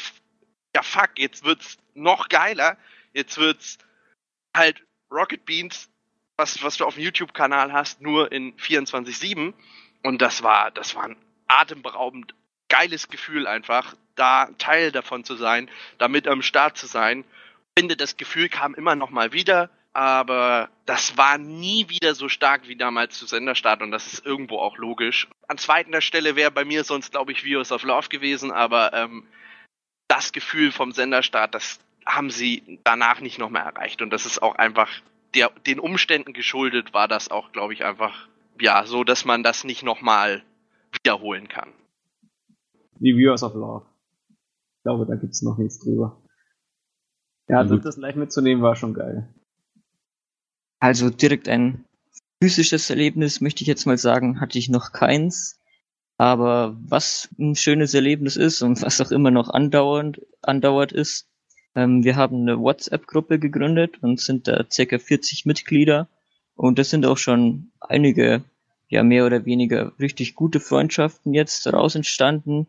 [0.75, 2.77] ja fuck, jetzt wird's noch geiler,
[3.13, 3.79] jetzt wird's
[4.55, 5.89] halt Rocket Beans,
[6.37, 9.53] was, was du auf dem YouTube-Kanal hast, nur in 24-7.
[10.03, 11.17] Und das war, das war ein
[11.47, 12.35] atemberaubend
[12.73, 17.23] geiles Gefühl einfach, da Teil davon zu sein, damit am Start zu sein.
[17.75, 22.29] Ich finde, das Gefühl kam immer noch mal wieder, aber das war nie wieder so
[22.29, 25.27] stark wie damals zu Senderstart und das ist irgendwo auch logisch.
[25.47, 29.27] An zweiter Stelle wäre bei mir sonst, glaube ich, Virus of Love gewesen, aber ähm,
[30.07, 34.01] das Gefühl vom Senderstart, das haben sie danach nicht noch mehr erreicht.
[34.01, 34.89] Und das ist auch einfach
[35.35, 38.27] der, den Umständen geschuldet, war das auch, glaube ich, einfach,
[38.59, 40.43] ja, so, dass man das nicht nochmal
[40.91, 41.71] wiederholen kann.
[42.99, 43.85] Die Viewers of Love.
[44.77, 46.21] Ich glaube, da gibt's noch nichts drüber.
[47.47, 47.85] Ja, Gut.
[47.85, 49.33] das live mitzunehmen war schon geil.
[50.79, 51.85] Also direkt ein
[52.41, 55.59] physisches Erlebnis, möchte ich jetzt mal sagen, hatte ich noch keins.
[56.17, 61.27] Aber was ein schönes Erlebnis ist und was auch immer noch andauernd, andauert ist,
[61.75, 66.07] ähm, wir haben eine WhatsApp-Gruppe gegründet und sind da circa 40 Mitglieder.
[66.55, 68.43] Und das sind auch schon einige,
[68.89, 72.67] ja, mehr oder weniger richtig gute Freundschaften jetzt daraus entstanden,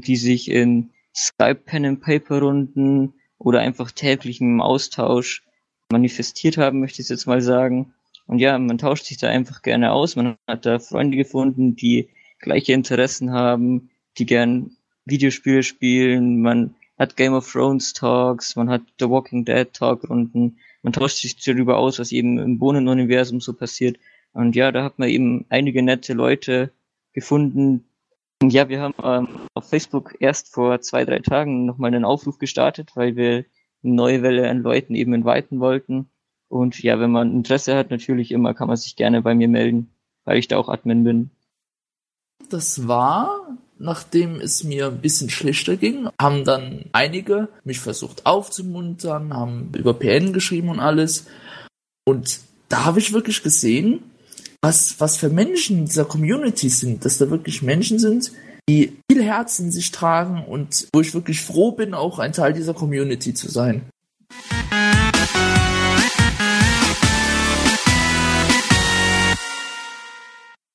[0.00, 5.42] die sich in Skype Pen and Paper Runden oder einfach täglichem Austausch
[5.90, 7.94] manifestiert haben, möchte ich jetzt mal sagen.
[8.26, 10.16] Und ja, man tauscht sich da einfach gerne aus.
[10.16, 16.42] Man hat da Freunde gefunden, die gleiche Interessen haben, die gern Videospiele spielen.
[16.42, 20.58] Man hat Game of Thrones Talks, man hat The Walking Dead Talk Runden.
[20.82, 23.98] Man tauscht sich darüber aus, was eben im Bohnen-Universum so passiert.
[24.32, 26.70] Und ja, da hat man eben einige nette Leute
[27.12, 27.87] gefunden.
[28.42, 32.92] Ja, wir haben ähm, auf Facebook erst vor zwei, drei Tagen nochmal einen Aufruf gestartet,
[32.94, 33.44] weil wir
[33.82, 36.08] eine neue Welle an Leuten eben inviten wollten.
[36.48, 39.90] Und ja, wenn man Interesse hat, natürlich immer, kann man sich gerne bei mir melden,
[40.24, 41.30] weil ich da auch Admin bin.
[42.48, 49.34] Das war, nachdem es mir ein bisschen schlechter ging, haben dann einige mich versucht aufzumuntern,
[49.34, 51.26] haben über PN geschrieben und alles.
[52.04, 54.04] Und da habe ich wirklich gesehen,
[54.60, 58.32] was, was für Menschen in dieser Community sind, dass da wirklich Menschen sind,
[58.68, 62.52] die viel Herz in sich tragen und wo ich wirklich froh bin, auch ein Teil
[62.52, 63.88] dieser Community zu sein.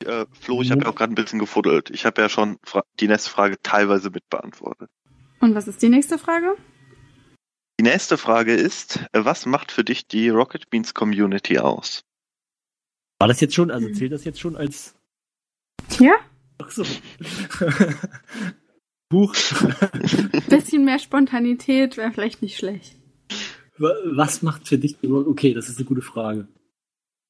[0.06, 1.90] Äh, Flo, ich habe ja auch gerade ein bisschen gefuddelt.
[1.90, 2.58] Ich habe ja schon
[3.00, 4.90] die nächste Frage teilweise mit beantwortet.
[5.40, 6.56] Und was ist die nächste Frage?
[7.80, 12.04] Die nächste Frage ist, äh, was macht für dich die Rocket Beans Community aus?
[13.24, 14.96] War das jetzt schon, also zählt das jetzt schon als
[15.98, 16.14] Ja?
[16.62, 16.84] Ach so.
[19.10, 19.34] Buch.
[20.50, 22.98] Bisschen mehr Spontanität wäre vielleicht nicht schlecht.
[23.78, 26.50] Wa- Was macht für dich, okay, das ist eine gute Frage.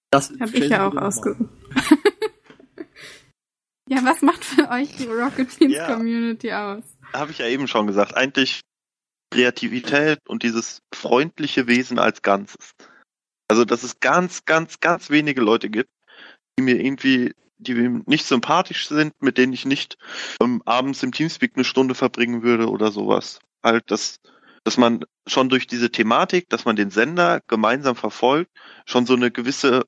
[0.09, 1.47] Das Hab stell ich ja auch ausgesucht.
[3.87, 5.93] ja, was macht für euch die Rocket Beans Ja.
[5.93, 6.83] Community aus?
[7.13, 8.15] Habe ich ja eben schon gesagt.
[8.17, 8.61] Eigentlich
[9.31, 12.71] Kreativität und dieses freundliche Wesen als Ganzes.
[13.53, 15.91] Also, dass es ganz, ganz, ganz wenige Leute gibt,
[16.57, 19.99] die mir irgendwie, die mir nicht sympathisch sind, mit denen ich nicht
[20.41, 23.37] ähm, abends im Teamspeak eine Stunde verbringen würde oder sowas.
[23.61, 24.21] Halt, dass,
[24.63, 28.49] dass man schon durch diese Thematik, dass man den Sender gemeinsam verfolgt,
[28.87, 29.83] schon so eine gewisse,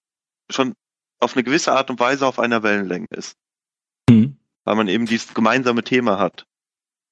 [0.51, 0.75] schon
[1.19, 3.35] auf eine gewisse Art und Weise auf einer Wellenlänge ist.
[4.63, 6.45] Weil man eben dieses gemeinsame Thema hat.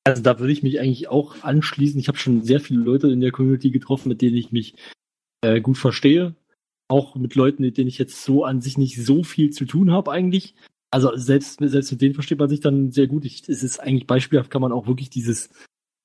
[0.03, 1.99] Also da würde ich mich eigentlich auch anschließen.
[1.99, 4.75] Ich habe schon sehr viele Leute in der Community getroffen, mit denen ich mich
[5.41, 6.35] äh, gut verstehe.
[6.93, 9.91] Auch mit Leuten, mit denen ich jetzt so an sich nicht so viel zu tun
[9.91, 10.53] habe eigentlich.
[10.91, 13.25] Also selbst, selbst mit denen versteht man sich dann sehr gut.
[13.25, 15.49] Ich, es ist eigentlich beispielhaft, kann man auch wirklich dieses,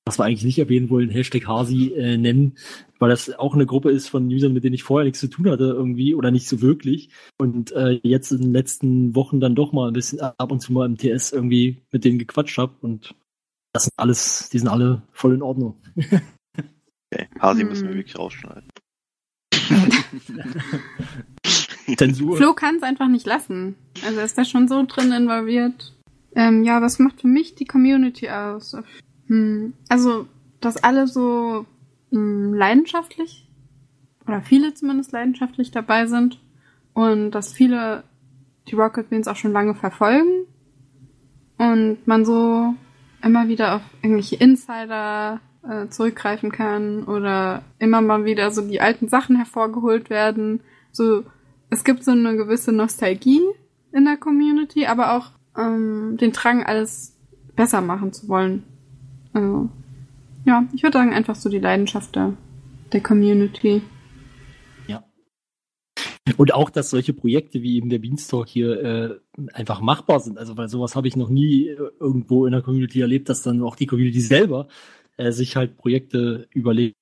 [0.07, 2.57] was wir eigentlich nicht erwähnen wollen, Hashtag Hasi äh, nennen,
[2.97, 5.47] weil das auch eine Gruppe ist von Usern, mit denen ich vorher nichts zu tun
[5.51, 7.11] hatte irgendwie oder nicht so wirklich.
[7.37, 10.73] Und äh, jetzt in den letzten Wochen dann doch mal ein bisschen ab und zu
[10.73, 13.13] mal im TS irgendwie mit denen gequatscht habe und
[13.73, 15.75] das sind alles, die sind alle voll in Ordnung.
[17.11, 17.69] Okay, Hasi Hm.
[17.69, 18.69] müssen wir wirklich rausschneiden.
[21.97, 22.37] Zensur.
[22.37, 23.75] Flo kann es einfach nicht lassen.
[24.05, 25.95] Also ist da schon so drin involviert.
[26.35, 28.75] Ähm, ja, was macht für mich die Community aus?
[29.27, 30.27] Hm, also,
[30.61, 31.65] dass alle so
[32.11, 33.47] hm, leidenschaftlich
[34.27, 36.39] oder viele zumindest leidenschaftlich dabei sind
[36.93, 38.03] und dass viele
[38.67, 40.45] die Rocket Beans auch schon lange verfolgen
[41.57, 42.75] und man so
[43.23, 49.09] immer wieder auf irgendwelche Insider äh, zurückgreifen kann oder immer mal wieder so die alten
[49.09, 50.61] Sachen hervorgeholt werden.
[50.91, 51.23] So,
[51.69, 53.41] es gibt so eine gewisse Nostalgie
[53.91, 57.15] in der Community, aber auch ähm, den Drang, alles
[57.55, 58.63] besser machen zu wollen.
[59.33, 59.69] Also,
[60.45, 62.33] ja, ich würde sagen, einfach so die Leidenschaft der,
[62.91, 63.81] der Community.
[66.37, 69.19] Und auch, dass solche Projekte wie eben der Beanstalk hier äh,
[69.53, 70.37] einfach machbar sind.
[70.37, 73.61] Also, weil sowas habe ich noch nie äh, irgendwo in der Community erlebt, dass dann
[73.61, 74.67] auch die Community selber
[75.19, 76.95] äh, sich halt Projekte überlegt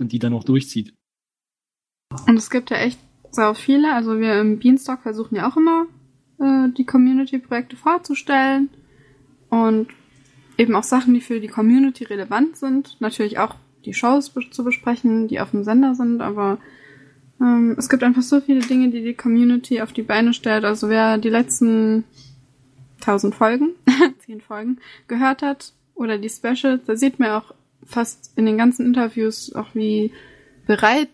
[0.00, 0.94] und die dann auch durchzieht.
[2.26, 2.98] Und es gibt ja echt
[3.32, 3.92] sau viele.
[3.92, 5.86] Also wir im Beanstalk versuchen ja auch immer,
[6.38, 8.70] äh, die Community-Projekte vorzustellen.
[9.50, 9.88] Und
[10.56, 13.00] eben auch Sachen, die für die Community relevant sind.
[13.00, 16.58] Natürlich auch die Shows be zu besprechen, die auf dem Sender sind, aber
[17.40, 20.64] ähm, es gibt einfach so viele Dinge, die die Community auf die Beine stellt.
[20.64, 22.04] Also wer die letzten
[23.00, 23.74] tausend Folgen,
[24.20, 27.52] zehn Folgen gehört hat oder die Specials, da sieht man auch
[27.84, 30.12] fast in den ganzen Interviews auch, wie
[30.66, 31.08] bereit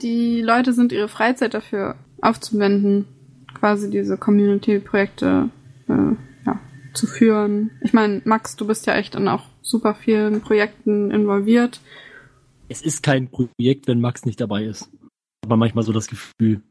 [0.00, 3.06] die Leute sind, ihre Freizeit dafür aufzuwenden,
[3.54, 5.50] quasi diese Community-Projekte
[5.88, 5.92] äh,
[6.46, 6.60] ja,
[6.92, 7.70] zu führen.
[7.82, 11.80] Ich meine, Max, du bist ja echt in auch super vielen Projekten involviert.
[12.68, 14.90] Es ist kein Projekt, wenn Max nicht dabei ist.
[15.44, 16.62] Aber manchmal so das Gefühl.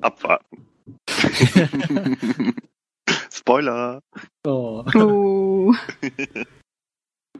[0.00, 0.66] Abwarten.
[3.46, 4.02] Spoiler.
[4.44, 4.84] Oh.
[4.94, 5.74] oh.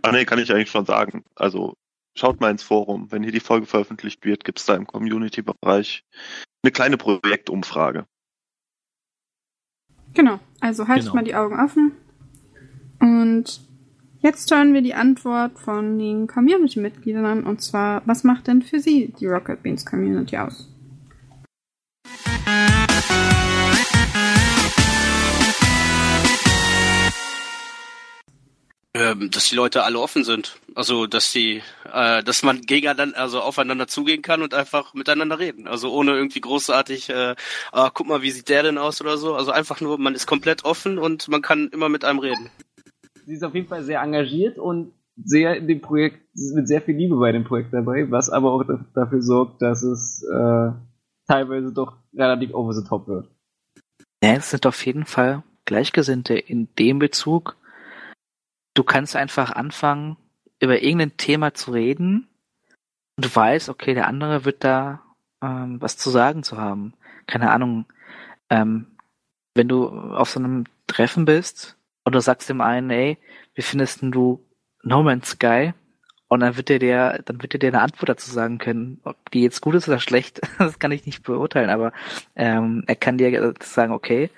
[0.03, 1.25] Ah nee, kann ich eigentlich schon sagen.
[1.35, 1.75] Also
[2.17, 3.11] schaut mal ins Forum.
[3.11, 6.05] Wenn hier die Folge veröffentlicht wird, gibt es da im Community-Bereich
[6.63, 8.07] eine kleine Projektumfrage.
[10.15, 11.17] Genau, also haltet Genau.
[11.17, 11.93] mal die Augen offen.
[13.01, 13.61] Und
[14.21, 17.45] jetzt hören wir die Antwort von den Community-Mitgliedern an.
[17.45, 20.69] Und zwar, was macht denn für sie die Rocket Beans Community aus?
[28.99, 30.59] Ähm, dass die Leute alle offen sind.
[30.75, 35.67] Also, dass die, äh, dass man gegeneinander, also aufeinander zugehen kann und einfach miteinander reden.
[35.69, 37.35] Also ohne irgendwie großartig, äh,
[37.73, 39.35] ah, guck mal, wie sieht der denn aus oder so.
[39.35, 42.49] Also einfach nur, man ist komplett offen und man kann immer mit einem reden.
[43.27, 46.67] Sie ist auf jeden Fall sehr engagiert und sehr in dem Projekt, sie ist mit
[46.67, 50.23] sehr viel Liebe bei dem Projekt dabei, was aber auch da- dafür sorgt, dass es
[50.23, 50.71] äh,
[51.27, 53.29] teilweise doch relativ over the top wird.
[54.25, 57.57] Ja, es sind auf jeden Fall Gleichgesinnte in dem Bezug.
[58.77, 60.19] Du kannst einfach anfangen,
[60.61, 62.29] über irgendein Thema zu reden
[63.17, 65.03] und du weißt, okay, der andere wird da
[65.43, 66.93] ähm, was zu sagen zu haben.
[67.27, 67.87] Keine Ahnung,
[68.51, 68.99] ähm,
[69.55, 73.17] wenn du auf so einem Treffen bist und du sagst dem einen, ey,
[73.55, 74.45] wie findest du
[74.83, 75.73] No Man's Sky?
[76.29, 79.63] Und dann wird dir, dann wird dir eine Antwort dazu sagen können, ob die jetzt
[79.63, 81.93] gut ist oder schlecht, das kann ich nicht beurteilen, aber
[82.35, 84.29] ähm, er kann dir sagen, okay,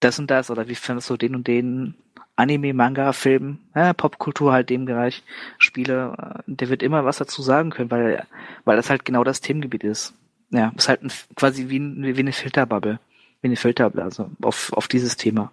[0.00, 1.94] das und das, oder wie findest du den und den
[2.36, 5.22] Anime, Manga, Film, ja, Popkultur halt dem Bereich,
[5.58, 8.26] Spiele, äh, der wird immer was dazu sagen können, weil,
[8.64, 10.14] weil das halt genau das Themengebiet ist.
[10.50, 13.00] Ja, ist halt ein, quasi wie, ein, wie eine Filterbubble,
[13.40, 15.50] wie eine Filterblase auf, auf dieses Thema.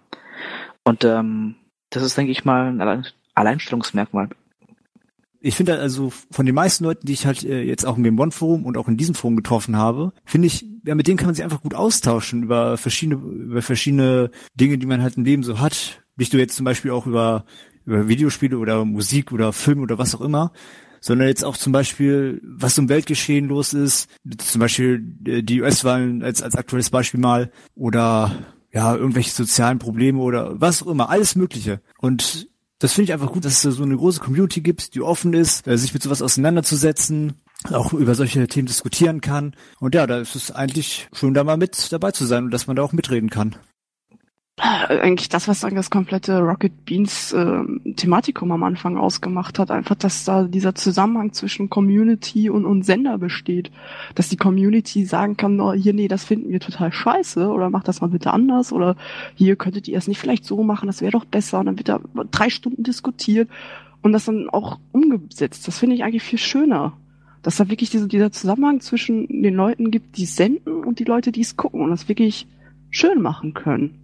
[0.84, 1.56] Und ähm,
[1.90, 4.28] das ist, denke ich mal, ein Allein Alleinstellungsmerkmal.
[5.40, 8.18] Ich finde also von den meisten Leuten, die ich halt äh, jetzt auch in dem
[8.18, 11.34] One-Forum und auch in diesem Forum getroffen habe, finde ich, ja, mit denen kann man
[11.34, 15.60] sich einfach gut austauschen über verschiedene, über verschiedene Dinge, die man halt im Leben so
[15.60, 16.03] hat.
[16.16, 17.44] Nicht nur jetzt zum Beispiel auch über,
[17.84, 20.52] über Videospiele oder Musik oder Film oder was auch immer,
[21.00, 26.22] sondern jetzt auch zum Beispiel, was im Weltgeschehen los ist, zum Beispiel äh, die US-Wahlen
[26.22, 28.32] als, als aktuelles Beispiel mal oder
[28.72, 31.80] ja, irgendwelche sozialen Probleme oder was auch immer, alles Mögliche.
[31.98, 32.48] Und
[32.78, 35.66] das finde ich einfach gut, dass es so eine große Community gibt, die offen ist,
[35.66, 37.34] äh, sich mit sowas auseinanderzusetzen,
[37.70, 39.54] auch über solche Themen diskutieren kann.
[39.80, 42.66] Und ja, da ist es eigentlich schön, da mal mit dabei zu sein und dass
[42.66, 43.56] man da auch mitreden kann.
[44.56, 49.70] Äh, eigentlich das, was dann das komplette Rocket Beans ähm, Thematikum am Anfang ausgemacht hat,
[49.70, 53.72] einfach, dass da dieser Zusammenhang zwischen Community und, und Sender besteht,
[54.14, 57.88] dass die Community sagen kann, oh, hier, nee, das finden wir total scheiße oder macht
[57.88, 58.96] das mal bitte anders oder
[59.34, 61.88] hier könntet ihr es nicht vielleicht so machen, das wäre doch besser und dann wird
[61.88, 62.00] da
[62.30, 63.48] drei Stunden diskutiert
[64.02, 65.66] und das dann auch umgesetzt.
[65.66, 66.92] Das finde ich eigentlich viel schöner.
[67.42, 71.30] Dass da wirklich diese, dieser Zusammenhang zwischen den Leuten gibt, die senden und die Leute,
[71.30, 72.46] die es gucken und das wirklich
[72.90, 74.03] schön machen können.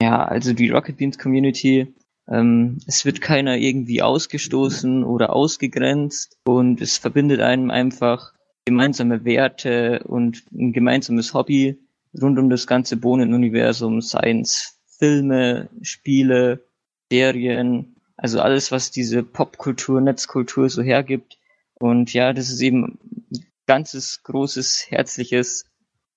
[0.00, 1.94] Ja, also die Rocket Beans Community,
[2.28, 8.32] ähm, es wird keiner irgendwie ausgestoßen oder ausgegrenzt und es verbindet einem einfach
[8.64, 11.78] gemeinsame Werte und ein gemeinsames Hobby
[12.20, 16.64] rund um das ganze Bohnenuniversum, seien es Filme, Spiele,
[17.10, 21.38] Serien, also alles, was diese Popkultur, Netzkultur so hergibt.
[21.74, 22.98] Und ja, das ist eben
[23.32, 25.64] ein ganzes, großes, herzliches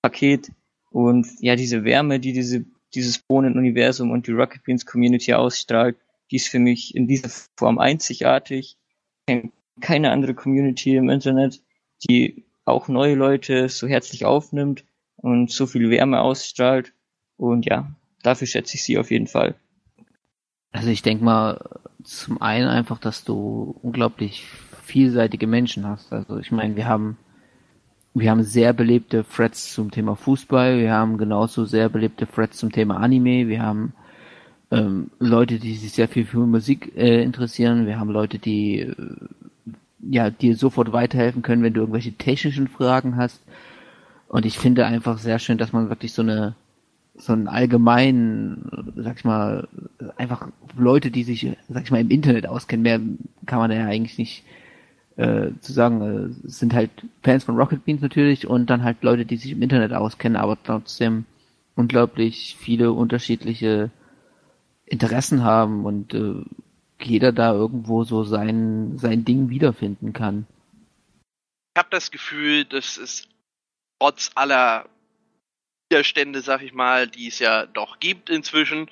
[0.01, 0.51] Paket.
[0.89, 5.97] Und ja, diese Wärme, die diese dieses Bohnenuniversum und die Rocket Beans Community ausstrahlt,
[6.29, 8.77] die ist für mich in dieser Form einzigartig.
[9.27, 11.61] kenne keine andere Community im Internet,
[12.09, 14.85] die auch neue Leute so herzlich aufnimmt
[15.15, 16.93] und so viel Wärme ausstrahlt.
[17.37, 19.55] Und ja, dafür schätze ich sie auf jeden Fall.
[20.71, 24.45] Also ich denke mal, zum einen einfach, dass du unglaublich
[24.83, 26.11] vielseitige Menschen hast.
[26.13, 27.17] Also ich meine, wir haben
[28.13, 32.71] wir haben sehr belebte Threads zum Thema Fußball, wir haben genauso sehr belebte Threads zum
[32.71, 33.93] Thema Anime, wir haben
[34.69, 38.95] ähm, Leute, die sich sehr viel für Musik äh, interessieren, wir haben Leute, die äh,
[40.01, 43.41] ja dir sofort weiterhelfen können, wenn du irgendwelche technischen Fragen hast.
[44.27, 46.55] Und ich finde einfach sehr schön, dass man wirklich so eine
[47.15, 49.67] so einen allgemeinen, sag ich mal,
[50.17, 50.47] einfach
[50.77, 52.99] Leute, die sich, sag ich mal, im Internet auskennen, mehr
[53.45, 54.43] kann man ja eigentlich nicht
[55.17, 56.91] äh, zu sagen, äh, sind halt
[57.23, 60.57] Fans von Rocket Beans natürlich und dann halt Leute, die sich im Internet auskennen, aber
[60.63, 61.25] trotzdem
[61.75, 63.91] unglaublich viele unterschiedliche
[64.85, 66.43] Interessen haben und äh,
[67.01, 70.45] jeder da irgendwo so sein, sein Ding wiederfinden kann.
[71.73, 73.27] Ich habe das Gefühl, dass es
[73.99, 74.85] trotz aller
[75.89, 78.89] Widerstände, sag ich mal, die es ja doch gibt inzwischen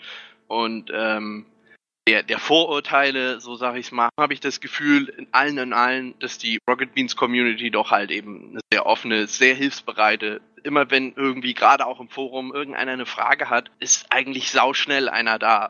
[0.48, 1.46] und ähm,
[2.10, 6.16] der, der Vorurteile, so sag ich's mal, habe ich das Gefühl in allen in allen,
[6.20, 11.14] dass die Rocket Beans Community doch halt eben eine sehr offene, sehr hilfsbereite, immer wenn
[11.16, 15.70] irgendwie gerade auch im Forum irgendeiner eine Frage hat, ist eigentlich sauschnell einer da.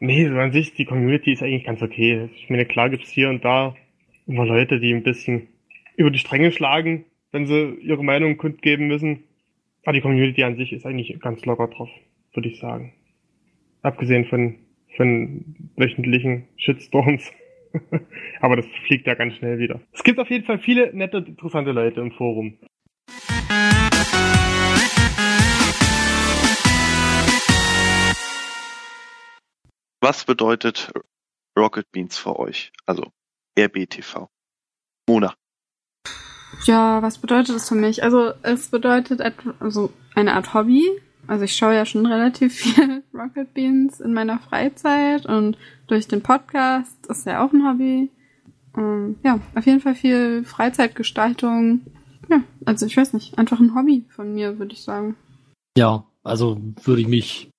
[0.00, 2.28] Nee, an sich, die Community ist eigentlich ganz okay.
[2.34, 3.76] Ich meine, klar gibt's hier und da
[4.26, 5.48] immer Leute, die ein bisschen
[5.96, 9.22] über die Stränge schlagen, wenn sie ihre Meinung kundgeben müssen.
[9.84, 11.88] Aber die Community an sich ist eigentlich ganz locker drauf,
[12.34, 12.94] würde ich sagen.
[13.82, 14.58] Abgesehen von,
[14.98, 17.22] von wöchentlichen Shitstorms.
[18.40, 19.80] Aber das fliegt ja ganz schnell wieder.
[19.92, 22.58] Es gibt auf jeden Fall viele nette, interessante Leute im Forum.
[30.00, 30.92] Was bedeutet
[31.58, 32.72] Rocket Beans für euch?
[32.86, 33.04] Also
[33.58, 34.28] RBTV.
[35.08, 35.34] Mona.
[36.64, 38.02] Ja, was bedeutet das für mich?
[38.02, 40.82] Also es bedeutet et- also eine Art Hobby.
[41.28, 46.22] Also ich schaue ja schon relativ viel Rocket Beans in meiner Freizeit und durch den
[46.22, 48.10] Podcast ist ja auch ein Hobby.
[48.76, 51.82] Ähm, ja, auf jeden Fall viel Freizeitgestaltung.
[52.30, 55.16] Ja, also ich weiß nicht, einfach ein Hobby von mir, würde ich sagen.
[55.76, 57.50] Ja, also würde ich mich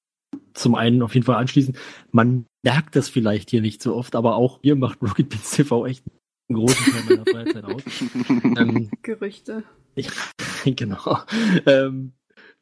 [0.53, 1.77] zum einen auf jeden Fall anschließen.
[2.11, 5.85] Man merkt das vielleicht hier nicht so oft, aber auch hier macht Rocket Beans TV
[5.85, 6.03] echt
[6.49, 7.83] einen großen Teil meiner Freizeit aus.
[8.57, 9.63] ähm, Gerüchte.
[9.95, 10.09] ja,
[10.65, 11.19] genau.
[11.67, 12.13] Ähm,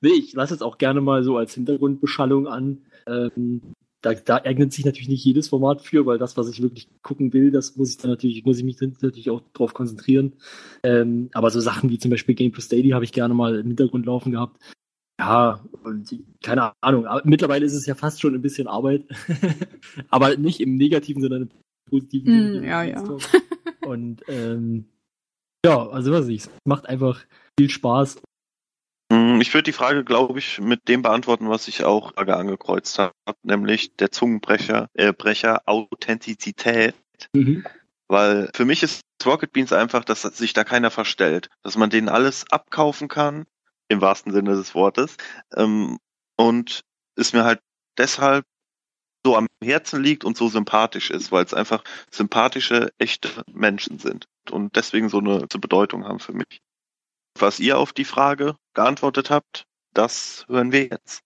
[0.01, 2.79] nee, ich lasse es auch gerne mal so als Hintergrundbeschallung an.
[3.07, 3.61] Ähm,
[4.01, 7.33] da, da eignet sich natürlich nicht jedes Format für, weil das, was ich wirklich gucken
[7.33, 10.33] will, das muss ich dann natürlich, muss ich mich dann natürlich auch drauf konzentrieren.
[10.83, 13.67] Ähm, aber so Sachen wie zum Beispiel Game Plus Daily habe ich gerne mal im
[13.67, 14.61] Hintergrund laufen gehabt.
[15.19, 17.07] Ja, und keine Ahnung.
[17.23, 19.03] Mittlerweile ist es ja fast schon ein bisschen Arbeit.
[20.09, 21.49] aber nicht im negativen, sondern im
[21.89, 22.61] positiven.
[22.61, 23.03] Mm, ja, ja.
[23.85, 24.85] Und ähm,
[25.65, 27.25] ja, also was ich, es macht einfach
[27.59, 28.21] viel Spaß.
[29.11, 33.13] Hm, Ich würde die Frage, glaube ich, mit dem beantworten, was ich auch angekreuzt habe,
[33.43, 36.95] nämlich der Zungenbrecher, äh, Brecher Authentizität.
[38.09, 42.09] Weil für mich ist Rocket Beans einfach, dass sich da keiner verstellt, dass man denen
[42.09, 43.45] alles abkaufen kann,
[43.89, 45.17] im wahrsten Sinne des Wortes,
[45.55, 45.97] ähm,
[46.37, 46.81] und
[47.15, 47.59] es mir halt
[47.97, 48.45] deshalb
[49.25, 54.25] so am Herzen liegt und so sympathisch ist, weil es einfach sympathische, echte Menschen sind
[54.51, 56.61] und deswegen so eine Bedeutung haben für mich.
[57.39, 61.21] Was ihr auf die Frage geantwortet habt, das hören wir jetzt.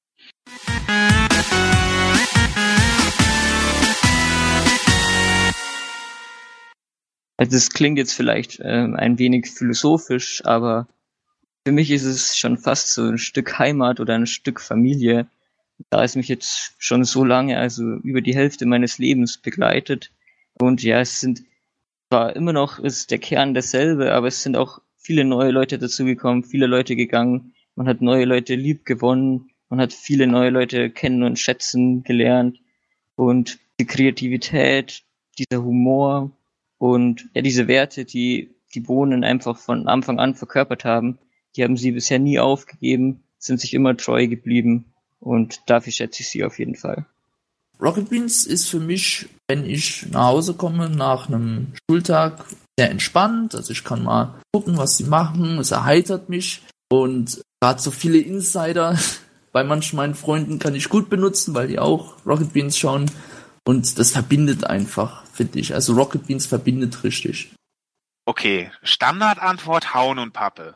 [7.38, 10.88] Also es klingt jetzt vielleicht ähm, ein wenig philosophisch, aber
[11.66, 15.28] für mich ist es schon fast so ein Stück Heimat oder ein Stück Familie,
[15.90, 20.12] da es mich jetzt schon so lange, also über die Hälfte meines Lebens begleitet.
[20.60, 21.44] Und ja, es sind
[22.10, 26.44] zwar immer noch ist der Kern derselbe, aber es sind auch viele neue Leute dazugekommen,
[26.44, 27.54] viele Leute gegangen.
[27.76, 32.60] Man hat neue Leute lieb gewonnen, man hat viele neue Leute kennen und schätzen gelernt.
[33.16, 35.04] Und die Kreativität,
[35.38, 36.32] dieser Humor
[36.78, 41.20] und ja, diese Werte, die die Bohnen einfach von Anfang an verkörpert haben,
[41.56, 46.30] die haben sie bisher nie aufgegeben, sind sich immer treu geblieben und dafür schätze ich
[46.30, 47.06] sie auf jeden Fall.
[47.82, 52.46] Rocket Beans ist für mich, wenn ich nach Hause komme nach einem Schultag,
[52.78, 53.56] sehr entspannt.
[53.56, 55.58] Also ich kann mal gucken, was sie machen.
[55.58, 56.62] Es erheitert mich.
[56.92, 58.98] Und gerade so viele Insider
[59.52, 63.10] bei manchen meinen Freunden kann ich gut benutzen, weil die auch Rocket Beans schauen.
[63.66, 65.74] Und das verbindet einfach, finde ich.
[65.74, 67.52] Also Rocket Beans verbindet richtig.
[68.26, 70.76] Okay, Standardantwort Hauen und Pappe.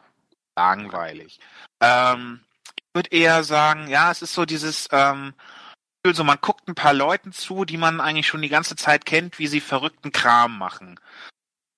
[0.56, 1.40] Langweilig.
[1.82, 2.40] Ähm,
[2.78, 5.34] ich würde eher sagen, ja, es ist so dieses, ähm,
[6.14, 9.40] so, man guckt ein paar Leuten zu, die man eigentlich schon die ganze Zeit kennt,
[9.40, 11.00] wie sie verrückten Kram machen.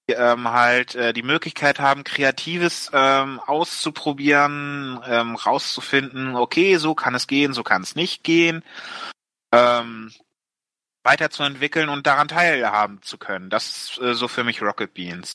[0.09, 7.15] Die, ähm, halt äh, die Möglichkeit haben, Kreatives ähm, auszuprobieren, ähm, rauszufinden, okay, so kann
[7.15, 8.63] es gehen, so kann es nicht gehen,
[9.53, 10.11] ähm,
[11.03, 13.49] weiterzuentwickeln und daran teilhaben zu können.
[13.49, 15.33] Das ist äh, so für mich Rocket Beans.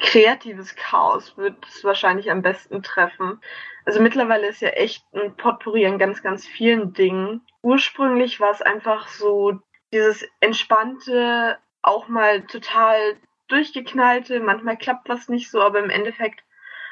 [0.00, 3.40] Kreatives Chaos wird es wahrscheinlich am besten treffen.
[3.84, 7.42] Also mittlerweile ist ja echt ein Potpourri an ganz, ganz vielen Dingen.
[7.62, 9.60] Ursprünglich war es einfach so
[9.92, 13.16] dieses entspannte, auch mal total
[13.48, 16.44] durchgeknallte, manchmal klappt was nicht so, aber im Endeffekt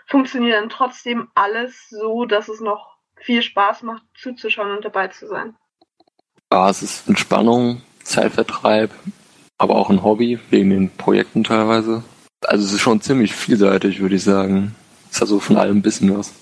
[0.07, 5.26] funktioniert dann trotzdem alles so, dass es noch viel Spaß macht, zuzuschauen und dabei zu
[5.26, 5.54] sein.
[6.52, 8.90] Ja, es ist Entspannung, Zeitvertreib,
[9.59, 12.04] aber auch ein Hobby, wegen den Projekten teilweise.
[12.47, 14.74] Also es ist schon ziemlich vielseitig, würde ich sagen.
[15.11, 16.32] Es hat so von allem ein bisschen was.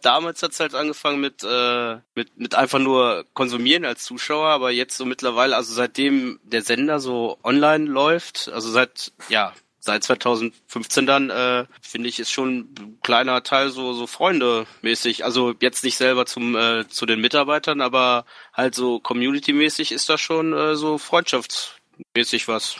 [0.00, 4.96] Damals hat's halt angefangen mit, äh, mit, mit einfach nur konsumieren als Zuschauer, aber jetzt
[4.96, 11.30] so mittlerweile, also seitdem der Sender so online läuft, also seit, ja, seit 2015 dann,
[11.30, 15.24] äh, finde ich, ist schon ein kleiner Teil so, so Freunde-mäßig.
[15.24, 20.16] Also jetzt nicht selber zum, äh, zu den Mitarbeitern, aber halt so Community-mäßig ist da
[20.16, 22.76] schon äh, so freundschaftsmäßig was.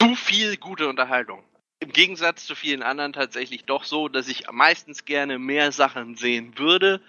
[0.00, 1.42] Zu viel gute Unterhaltung.
[1.80, 6.58] Im Gegensatz zu vielen anderen tatsächlich doch so, dass ich meistens gerne mehr Sachen sehen
[6.58, 7.00] würde,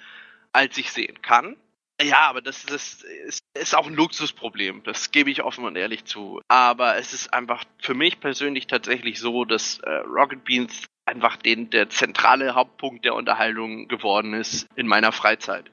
[0.53, 1.57] als ich sehen kann.
[2.01, 4.81] Ja, aber das, das ist, ist auch ein Luxusproblem.
[4.83, 6.41] Das gebe ich offen und ehrlich zu.
[6.47, 11.69] Aber es ist einfach für mich persönlich tatsächlich so, dass äh, Rocket Beans einfach den,
[11.69, 15.69] der zentrale Hauptpunkt der Unterhaltung geworden ist in meiner Freizeit.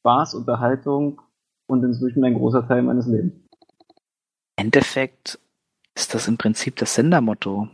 [0.00, 1.20] Spaß, Unterhaltung
[1.66, 3.32] und inzwischen ein großer Teil meines Lebens.
[4.56, 5.38] Im Endeffekt
[5.94, 7.68] ist das im Prinzip das Sendermotto.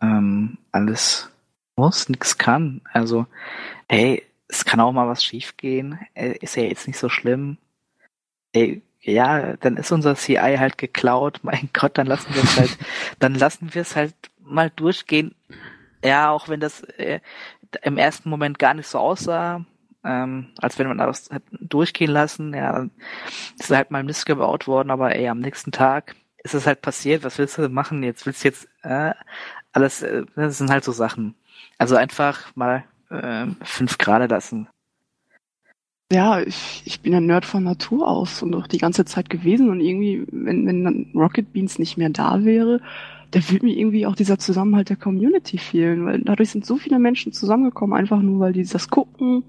[0.00, 1.30] Ähm, alles
[1.76, 2.80] muss, nix kann.
[2.92, 3.26] Also,
[3.88, 5.98] hey, es kann auch mal was schiefgehen.
[6.14, 7.56] Ist ja jetzt nicht so schlimm.
[8.52, 11.40] Ey, ja, dann ist unser CI halt geklaut.
[11.42, 12.78] Mein Gott, dann lassen wir es halt,
[13.18, 15.34] dann lassen wir es halt mal durchgehen.
[16.04, 17.20] Ja, auch wenn das äh,
[17.82, 19.64] im ersten Moment gar nicht so aussah,
[20.02, 22.54] ähm, als wenn man das hat durchgehen lassen.
[22.54, 22.90] Ja, dann
[23.58, 27.22] ist halt mal Mist gebaut worden, aber ey, am nächsten Tag ist es halt passiert.
[27.22, 28.02] Was willst du machen?
[28.02, 29.12] Jetzt willst du jetzt äh,
[29.72, 31.34] alles, äh, das sind halt so Sachen.
[31.78, 34.68] Also einfach mal äh, fünf Grade lassen.
[36.12, 39.70] Ja, ich, ich bin ein Nerd von Natur aus und auch die ganze Zeit gewesen
[39.70, 42.80] und irgendwie, wenn, wenn dann Rocket Beans nicht mehr da wäre,
[43.30, 46.98] da würde mir irgendwie auch dieser Zusammenhalt der Community fehlen, weil dadurch sind so viele
[46.98, 49.44] Menschen zusammengekommen, einfach nur, weil die das gucken,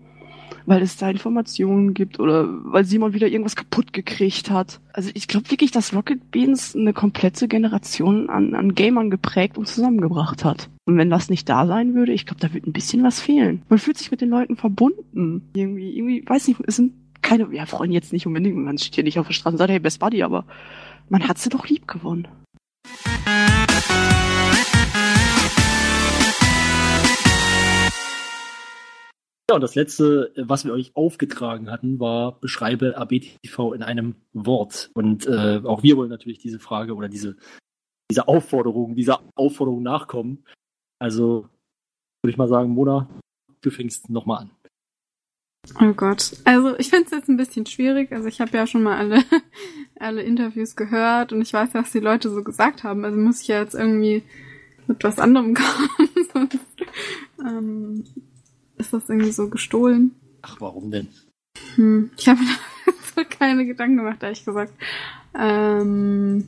[0.66, 4.80] weil es da Informationen gibt oder weil Simon wieder irgendwas kaputt gekriegt hat.
[4.93, 9.68] Also ich glaube wirklich, dass Rocket Beans eine komplette Generation an, an Gamern geprägt und
[9.68, 10.70] zusammengebracht hat.
[10.86, 13.62] Und wenn das nicht da sein würde, ich glaube, da wird ein bisschen was fehlen.
[13.70, 15.49] Man fühlt sich mit den Leuten verbunden.
[15.53, 19.03] Irgendwie, irgendwie, weiß nicht, es sind keine, ja, Freunde jetzt nicht unbedingt, man steht hier
[19.03, 20.45] nicht auf der Straße und sagt, hey, Best Buddy, aber
[21.09, 22.28] man hat sie doch lieb gewonnen.
[29.51, 34.91] Ja, und das letzte, was wir euch aufgetragen hatten, war beschreibe ABTV in einem Wort.
[34.93, 37.35] Und äh, auch wir wollen natürlich diese Frage oder diese,
[38.09, 40.45] diese Aufforderung, dieser Aufforderung nachkommen.
[40.99, 41.49] Also
[42.23, 43.09] würde ich mal sagen, Mona,
[43.59, 44.51] du fängst nochmal an.
[45.81, 46.31] Oh Gott.
[46.45, 48.13] Also ich finde es jetzt ein bisschen schwierig.
[48.13, 49.21] Also ich habe ja schon mal alle,
[49.99, 53.03] alle Interviews gehört und ich weiß, was die Leute so gesagt haben.
[53.03, 54.23] Also muss ich ja jetzt irgendwie
[54.87, 56.09] mit was anderem kommen.
[56.33, 56.59] Sonst
[57.45, 58.05] ähm,
[58.82, 60.11] ist das irgendwie so gestohlen.
[60.41, 61.07] Ach, warum denn?
[61.75, 62.55] Hm, ich habe mir
[63.15, 64.73] so keine Gedanken gemacht, ehrlich gesagt.
[65.38, 66.47] Ähm,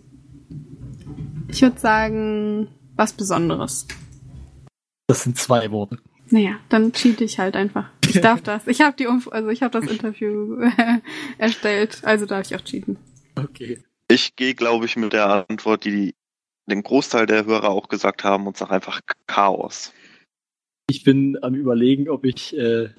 [1.48, 3.88] ich würde sagen, was Besonderes.
[5.08, 6.00] Das sind zwei Worte.
[6.30, 7.90] Naja, dann cheat ich halt einfach.
[8.08, 8.68] Ich darf das.
[8.68, 11.00] Ich habe die Umf also ich habe das Interview äh,
[11.38, 12.98] erstellt, also darf ich auch cheaten.
[13.36, 13.80] Okay.
[14.08, 16.16] Ich gehe, glaube ich, mit der Antwort, die, die
[16.66, 19.94] den Großteil der Hörer auch gesagt haben, und sage einfach Chaos.
[20.90, 22.90] Ich bin am überlegen, ob ich äh,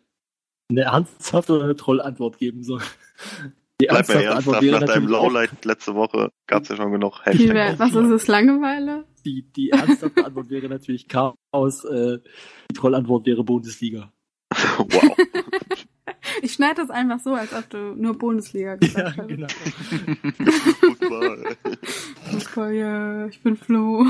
[0.70, 2.80] eine ernsthafte oder eine Trollantwort geben soll.
[3.80, 6.92] Die Bleib ernsthafte ernsthaft, Antwort wäre nach deinem Lowlight letzte Woche gab es ja schon
[6.92, 7.54] genug Wie Hashtag.
[7.54, 9.04] wär, was ist es, Langeweile?
[9.24, 11.84] Die, die ernsthafte Antwort wäre natürlich Chaos.
[11.84, 12.20] Äh,
[12.70, 14.12] die Trollantwort wäre Bundesliga.
[14.78, 15.16] wow.
[16.42, 19.28] Ich schneide das einfach so, als ob du nur Bundesliga gesagt hast.
[19.28, 19.46] genau.
[20.80, 21.56] Fußball.
[22.30, 24.06] Fußball, ja, ich bin Flo.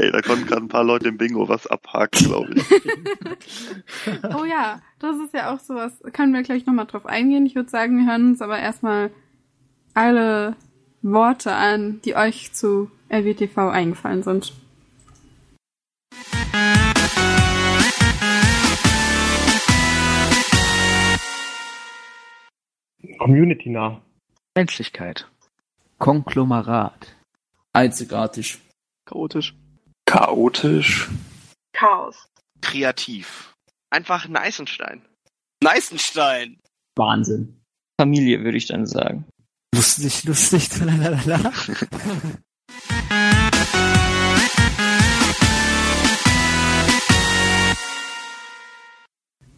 [0.00, 2.64] Okay, da konnten gerade ein paar Leute im Bingo was abhaken, glaube ich.
[4.34, 5.92] oh ja, das ist ja auch sowas.
[6.14, 7.44] Können wir gleich nochmal drauf eingehen.
[7.44, 9.10] Ich würde sagen, wir hören uns aber erstmal
[9.92, 10.56] alle
[11.02, 14.54] Worte an, die euch zu RWTV eingefallen sind.
[23.18, 24.00] Community nah.
[24.56, 25.28] Menschlichkeit.
[25.98, 27.16] Konglomerat.
[27.74, 28.60] Einzigartig.
[29.04, 29.59] Chaotisch.
[30.10, 31.08] Chaotisch.
[31.72, 32.26] Chaos.
[32.62, 33.54] Kreativ.
[33.90, 35.02] Einfach Neisenstein.
[35.62, 36.58] Neisenstein!
[36.96, 37.60] Wahnsinn.
[38.00, 39.24] Familie, würde ich dann sagen.
[39.72, 40.68] Lustig, lustig,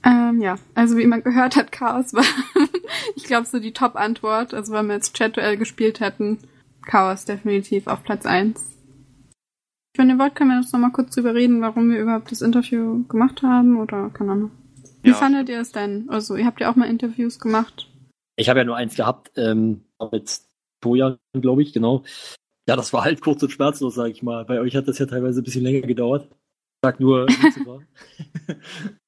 [0.05, 2.27] ähm, ja, also wie man gehört hat, Chaos war,
[3.17, 4.53] ich glaube, so die Top-Antwort.
[4.53, 6.41] Also wenn wir jetzt Chat-Duell gespielt hätten,
[6.85, 8.73] Chaos definitiv auf Platz 1.
[9.95, 13.05] Ich ihr wollt, können wir jetzt nochmal kurz drüber reden, warum wir überhaupt das Interview
[13.09, 14.51] gemacht haben oder keine Ahnung.
[15.03, 15.15] Wie ja.
[15.15, 16.09] fandet ihr es denn?
[16.09, 17.89] Also, ihr habt ja auch mal Interviews gemacht.
[18.37, 20.41] Ich habe ja nur eins gehabt, ähm, mit
[20.81, 22.05] Tojan, glaube ich, genau.
[22.67, 24.45] Ja, das war halt kurz und schmerzlos, sag ich mal.
[24.45, 26.29] Bei euch hat das ja teilweise ein bisschen länger gedauert.
[26.31, 27.27] Ich sag nur,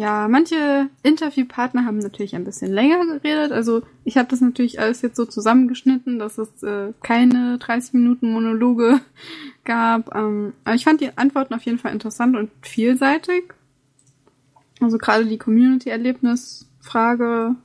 [0.00, 3.52] Ja, manche Interviewpartner haben natürlich ein bisschen länger geredet.
[3.52, 8.32] Also ich habe das natürlich alles jetzt so zusammengeschnitten, dass es äh, keine 30 Minuten
[8.32, 9.02] Monologe
[9.66, 10.14] gab.
[10.14, 13.52] Ähm, aber ich fand die Antworten auf jeden Fall interessant und vielseitig.
[14.80, 17.56] Also gerade die Community-Erlebnis-Frage,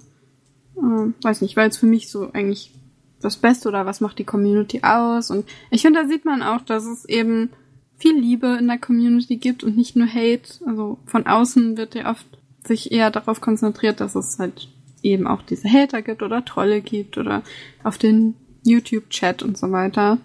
[0.76, 2.74] äh, weiß nicht, war jetzt für mich so eigentlich
[3.22, 5.32] das Beste oder was macht die Community aus?
[5.32, 7.52] Und ich finde, da sieht man auch, dass es eben
[7.98, 10.64] viel Liebe in der Community gibt und nicht nur Hate.
[10.66, 12.26] Also von außen wird ja oft
[12.66, 14.70] sich eher darauf konzentriert, dass es halt
[15.04, 17.44] eben auch diese Hater gibt oder Trolle gibt oder
[17.84, 20.18] auf den YouTube-Chat und so weiter.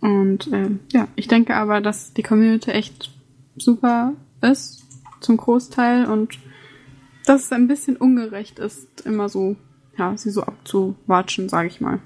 [0.00, 3.10] Und ähm, ja, ich denke aber, dass die Community echt
[3.56, 4.82] super ist
[5.20, 6.38] zum Großteil und
[7.24, 9.56] dass es ein bisschen ungerecht ist, immer so,
[9.96, 12.00] ja, sie so abzuwatschen, sage ich mal.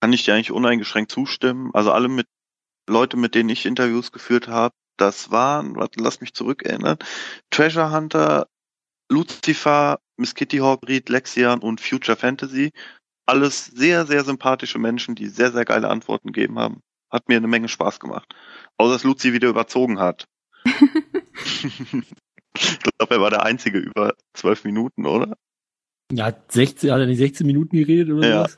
[0.00, 1.70] Kann ich dir eigentlich uneingeschränkt zustimmen.
[1.72, 2.26] Also alle mit
[2.92, 6.98] Leute, mit denen ich Interviews geführt habe, das waren, warte, lass mich zurückerinnern,
[7.50, 8.46] Treasure Hunter,
[9.10, 12.70] Lucifer, Miss Kitty Hawk, Reed, Lexian und Future Fantasy.
[13.26, 16.80] Alles sehr, sehr sympathische Menschen, die sehr, sehr geile Antworten gegeben haben.
[17.10, 18.34] Hat mir eine Menge Spaß gemacht.
[18.78, 20.26] Außer dass Luzi wieder überzogen hat.
[20.64, 20.74] ich
[22.98, 25.36] glaube, er war der Einzige über zwölf Minuten, oder?
[26.12, 28.42] Ja, hat 16, hat er nicht 16 Minuten geredet oder Ja.
[28.42, 28.54] was?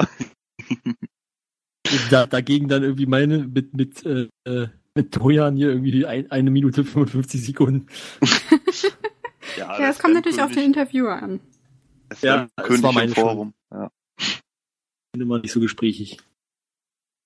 [2.11, 6.51] Da, dagegen dann irgendwie meine mit, mit, äh, äh, mit Tojan hier irgendwie ein, eine
[6.51, 7.87] Minute 55 Sekunden.
[9.57, 11.39] Ja, Ja, es kommt natürlich auf den Interviewer an.
[12.09, 13.55] Das Ja, König war im meine Forum.
[13.73, 13.91] Ja.
[15.13, 16.19] Bin immer nicht so gesprächig.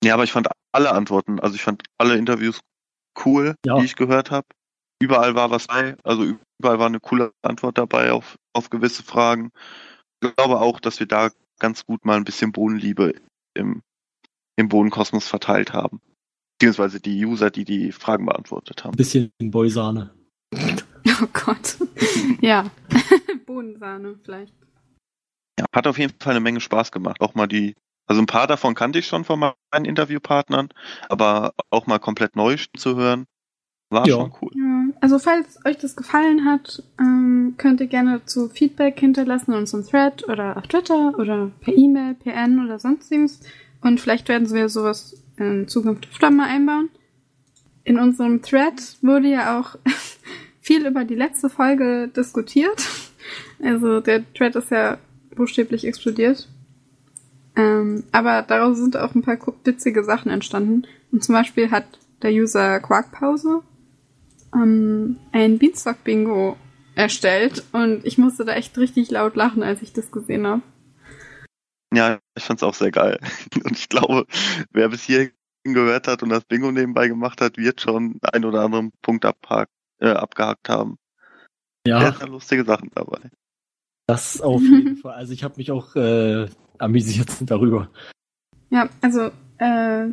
[0.05, 2.61] ja, aber ich fand alle Antworten, also ich fand alle Interviews
[3.25, 3.79] cool, Ja.
[3.79, 4.47] die ich gehört habe.
[5.01, 6.25] Überall war was bei, also
[6.61, 9.51] überall war eine coole Antwort dabei auf, auf gewisse Fragen.
[10.21, 13.15] Ich glaube auch, dass wir da ganz gut mal ein bisschen Bodenliebe
[13.55, 13.81] im,
[14.59, 16.01] im Bodenkosmos verteilt haben.
[16.59, 18.95] Beziehungsweise die User, die die Fragen beantwortet haben.
[18.95, 20.11] Ein bisschen Boysahne.
[21.21, 21.79] Oh Gott.
[22.43, 22.71] ja.
[23.47, 24.53] Bodensahne vielleicht.
[25.59, 27.21] Ja, hat auf jeden Fall eine Menge Spaß gemacht.
[27.21, 27.75] Auch mal die,
[28.07, 30.69] also ein paar davon kannte ich schon von meinen Interviewpartnern,
[31.09, 33.25] aber auch mal komplett neu zu hören,
[33.91, 34.17] war Ja.
[34.17, 34.51] schon cool.
[34.55, 39.59] Ja, also falls euch das gefallen hat, ähm, könnt ihr gerne zu Feedback hinterlassen in
[39.59, 43.41] unserem Thread oder auf Twitter oder per E-Mail, PN oder sonstiges.
[43.81, 46.91] Und vielleicht werden wir sowas in Zukunft öfter mal einbauen.
[47.85, 49.77] In unserem Thread wurde ja auch
[50.61, 52.87] viel über die letzte Folge diskutiert.
[53.63, 54.99] Also der Thread ist ja
[55.35, 56.49] buchstäblich explodiert.
[57.57, 60.87] Ähm, aber daraus sind auch ein paar witzige Sachen entstanden.
[61.11, 61.87] Und zum Beispiel hat
[62.23, 63.63] der User Quarkpause
[64.55, 66.57] ähm, ein Beanstalk-Bingo
[66.95, 70.63] erstellt und ich musste da echt richtig laut lachen, als ich das gesehen habe.
[71.93, 73.19] Ja, ich fand's auch sehr geil.
[73.65, 74.27] Und ich glaube,
[74.71, 75.33] wer bis hierhin
[75.65, 79.73] gehört hat und das Bingo nebenbei gemacht hat, wird schon einen oder anderen Punkt abhakt,
[80.01, 80.99] äh, abgehakt haben.
[81.87, 82.01] Ja.
[82.01, 83.31] Sehr, sehr lustige Sachen dabei.
[84.07, 85.15] Das auf jeden Fall.
[85.15, 87.91] Also ich habe mich auch äh, amüsiert darüber.
[88.71, 90.09] Ja, also äh,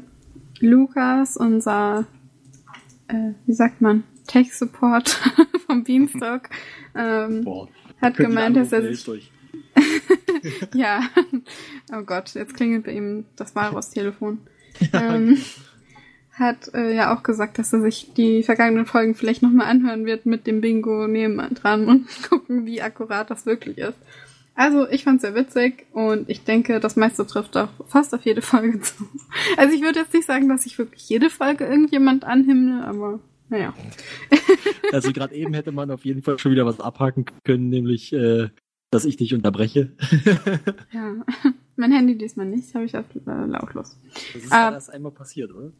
[0.59, 2.05] Lukas, unser,
[3.07, 5.09] äh, wie sagt man, Tech-Support
[5.67, 6.49] vom Beanstalk,
[6.95, 7.45] ähm,
[8.01, 9.31] hat gemeint, dass er sich euch.
[10.73, 11.01] ja.
[11.91, 14.39] Oh Gott, jetzt klingelt bei ihm das Walross-Telefon.
[14.93, 15.37] ähm,
[16.33, 20.25] hat äh, ja auch gesagt, dass er sich die vergangenen Folgen vielleicht nochmal anhören wird
[20.25, 23.97] mit dem Bingo nebendran und gucken, wie akkurat das wirklich ist.
[24.57, 28.41] Also, ich fand's sehr witzig und ich denke, das meiste trifft auch fast auf jede
[28.41, 29.05] Folge zu.
[29.57, 33.19] Also, ich würde jetzt nicht sagen, dass ich wirklich jede Folge irgendjemand anhimmle, aber
[33.49, 33.73] naja.
[34.91, 38.49] Also gerade eben hätte man auf jeden Fall schon wieder was abhaken können, nämlich, äh,
[38.95, 39.91] dass ich dich unterbreche.
[40.91, 41.15] Ja.
[41.75, 43.97] Mein Handy diesmal nicht, habe ich auf äh, lautlos.
[44.33, 45.73] Das ist ja erst einmal passiert, oder?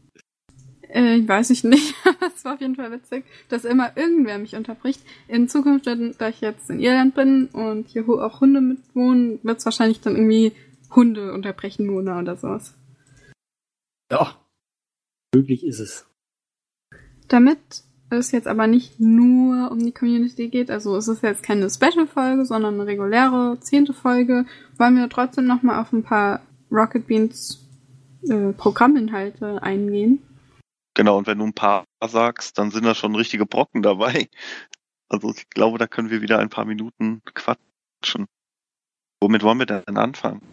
[0.82, 1.94] Äh, weiß ich nicht.
[2.36, 5.00] Es war auf jeden Fall witzig, dass immer irgendwer mich unterbricht.
[5.26, 9.64] In Zukunft, da ich jetzt in Irland bin und hier auch Hunde mitwohnen, wird es
[9.64, 10.52] wahrscheinlich dann irgendwie
[10.94, 12.74] Hunde unterbrechen, Mona oder sowas.
[14.12, 14.38] Ja,
[15.34, 16.06] möglich ist es.
[17.28, 21.68] Damit es jetzt aber nicht nur um die Community geht, also es ist jetzt keine
[21.68, 24.46] Special-Folge, sondern eine reguläre zehnte Folge,
[24.78, 26.40] wollen wir trotzdem nochmal auf ein paar
[26.70, 27.66] Rocket Beans
[28.28, 30.22] äh, Programminhalte eingehen.
[30.94, 34.28] Genau, und wenn du ein paar sagst, dann sind da schon richtige Brocken dabei.
[35.08, 38.26] Also ich glaube, da können wir wieder ein paar Minuten quatschen.
[39.20, 40.52] Womit wollen wir denn anfangen?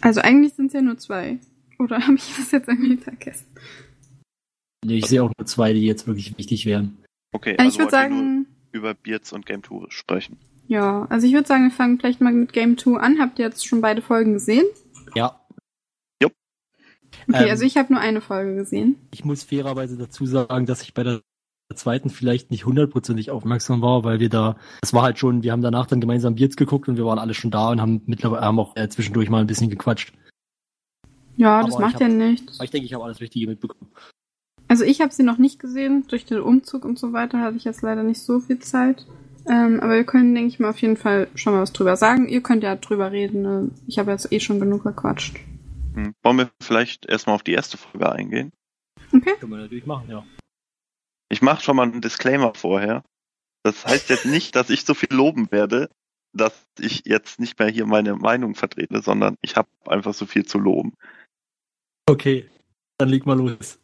[0.00, 1.38] Also eigentlich sind es ja nur zwei.
[1.78, 3.46] Oder habe ich das jetzt irgendwie vergessen?
[4.84, 6.98] Nee, ich sehe auch nur zwei, die jetzt wirklich wichtig wären.
[7.32, 10.38] Okay, Also ich würd wollt ihr sagen- nur über Beards und Game 2 sprechen.
[10.66, 13.18] Ja, also ich würde sagen, wir fangen vielleicht mal mit Game 2 an.
[13.20, 14.64] Habt ihr jetzt schon beide Folgen gesehen?
[15.14, 15.38] Ja.
[17.28, 18.96] Okay, Ähm, also ich habe nur eine Folge gesehen.
[19.12, 21.20] Ich muss fairerweise dazu sagen, dass ich bei der
[21.74, 25.62] zweiten vielleicht nicht hundertprozentig aufmerksam war, weil wir da, es war halt schon, wir haben
[25.62, 28.58] danach dann gemeinsam Beards geguckt und wir waren alle schon da und haben mittlerweile haben
[28.58, 30.12] auch äh, zwischendurch mal ein bisschen gequatscht.
[31.36, 32.56] Ja, das Aber macht ja nichts.
[32.56, 33.90] Aber ich denke, ich habe alles Wichtige mitbekommen.
[34.72, 36.06] Also ich habe sie noch nicht gesehen.
[36.08, 39.04] Durch den Umzug und so weiter hatte ich jetzt leider nicht so viel Zeit.
[39.46, 42.26] Ähm, aber wir können, denke ich mal, auf jeden Fall schon mal was drüber sagen.
[42.26, 43.42] Ihr könnt ja drüber reden.
[43.42, 43.70] Ne?
[43.86, 45.36] Ich habe jetzt eh schon genug gequatscht.
[45.92, 46.14] Hm.
[46.22, 48.50] Wollen wir vielleicht erstmal auf die erste Folge eingehen?
[49.14, 49.34] Okay.
[49.38, 50.24] Können wir natürlich machen, ja.
[51.28, 53.04] Ich mache schon mal einen Disclaimer vorher.
[53.64, 55.90] Das heißt jetzt nicht, dass ich so viel loben werde,
[56.32, 60.46] dass ich jetzt nicht mehr hier meine Meinung vertrete, sondern ich habe einfach so viel
[60.46, 60.94] zu loben.
[62.08, 62.48] Okay,
[62.96, 63.78] dann leg mal los.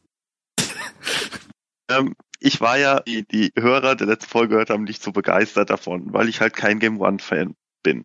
[1.91, 5.70] Ähm, ich war ja, die, die Hörer der letzten Folge gehört haben, nicht so begeistert
[5.70, 8.05] davon, weil ich halt kein Game One-Fan bin.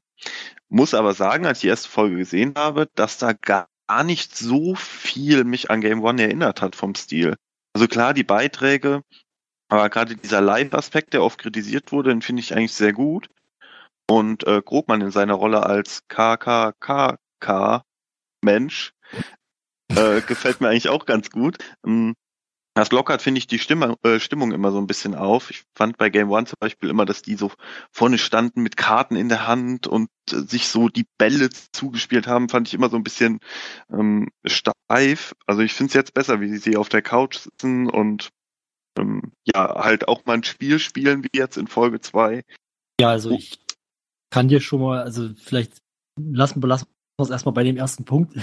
[0.70, 3.68] Muss aber sagen, als ich die erste Folge gesehen habe, dass da gar
[4.04, 7.36] nicht so viel mich an Game One erinnert hat vom Stil.
[7.74, 9.04] Also klar, die Beiträge,
[9.70, 13.28] aber gerade dieser Live-Aspekt, der oft kritisiert wurde, den finde ich eigentlich sehr gut.
[14.10, 17.84] Und äh, Grobmann in seiner Rolle als KKKK-Mensch
[19.90, 21.58] äh, gefällt mir eigentlich auch ganz gut.
[21.86, 22.16] Ähm,
[22.76, 25.52] Das lockert, finde ich, die Stimme, äh, Stimmung immer so ein bisschen auf.
[25.52, 27.52] Ich fand bei Game One zum Beispiel immer, dass die so
[27.92, 32.50] vorne standen mit Karten in der Hand und äh, sich so die Bälle zugespielt haben,
[32.50, 33.40] fand ich immer so ein bisschen
[33.92, 35.36] ähm, steif.
[35.46, 38.30] Also ich finde es jetzt besser, wie sie auf der Couch sitzen und
[38.98, 42.44] ähm, ja, halt auch mal ein Spiel spielen, wie jetzt in Folge zwei.
[43.00, 43.60] Ja, also ich
[44.32, 45.78] kann dir schon mal, also vielleicht
[46.20, 48.36] lassen, belassen uns erstmal bei dem ersten Punkt.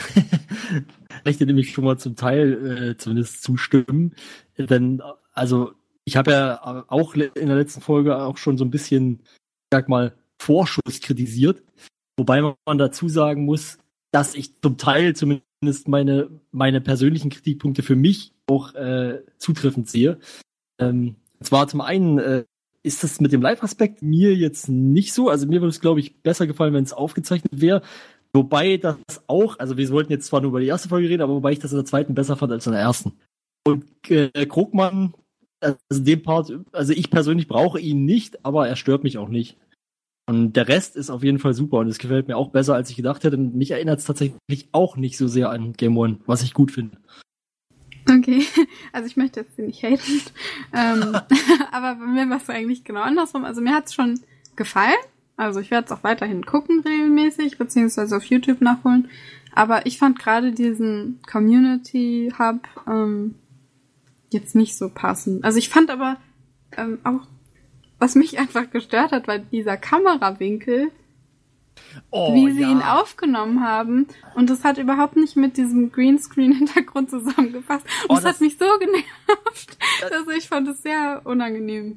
[1.24, 4.14] Möchte nämlich schon mal zum Teil äh, zumindest zustimmen.
[4.56, 5.02] Denn,
[5.32, 5.72] also,
[6.04, 9.88] ich habe ja auch in der letzten Folge auch schon so ein bisschen, ich sag
[9.88, 11.62] mal, Vorschuss kritisiert.
[12.16, 13.78] Wobei man dazu sagen muss,
[14.10, 20.18] dass ich zum Teil zumindest meine, meine persönlichen Kritikpunkte für mich auch äh, zutreffend sehe.
[20.78, 22.44] Ähm, und zwar zum einen äh,
[22.82, 25.28] ist das mit dem Live-Aspekt mir jetzt nicht so.
[25.28, 27.82] Also mir würde es, glaube ich, besser gefallen, wenn es aufgezeichnet wäre.
[28.32, 31.34] Wobei das auch, also wir wollten jetzt zwar nur über die erste Folge reden, aber
[31.34, 33.12] wobei ich das in der zweiten besser fand als in der ersten.
[33.66, 35.14] Und äh, Krugmann,
[35.60, 39.56] also den Part, also ich persönlich brauche ihn nicht, aber er stört mich auch nicht.
[40.26, 42.88] Und der Rest ist auf jeden Fall super und es gefällt mir auch besser, als
[42.88, 43.36] ich gedacht hätte.
[43.36, 46.70] Und mich erinnert es tatsächlich auch nicht so sehr an Game One, was ich gut
[46.70, 46.98] finde.
[48.08, 48.44] Okay,
[48.92, 50.22] also ich möchte jetzt nicht haten.
[50.72, 51.16] ähm,
[51.72, 53.44] aber bei mir war es eigentlich genau andersrum.
[53.44, 54.20] Also mir hat es schon
[54.54, 54.94] gefallen.
[55.40, 59.08] Also ich werde es auch weiterhin gucken regelmäßig, beziehungsweise auf YouTube nachholen.
[59.52, 63.34] Aber ich fand gerade diesen Community Hub ähm,
[64.30, 65.44] jetzt nicht so passend.
[65.44, 66.18] Also ich fand aber
[66.76, 67.26] ähm, auch,
[67.98, 70.90] was mich einfach gestört hat, war dieser Kamerawinkel,
[72.10, 72.70] Oh, wie sie ja.
[72.70, 74.06] ihn aufgenommen haben.
[74.34, 77.86] Und das hat überhaupt nicht mit diesem Greenscreen-Hintergrund zusammengepasst.
[78.04, 79.78] Und Oh, das, das- hat mich so genervt.
[80.12, 81.96] Also ich fand es sehr unangenehm.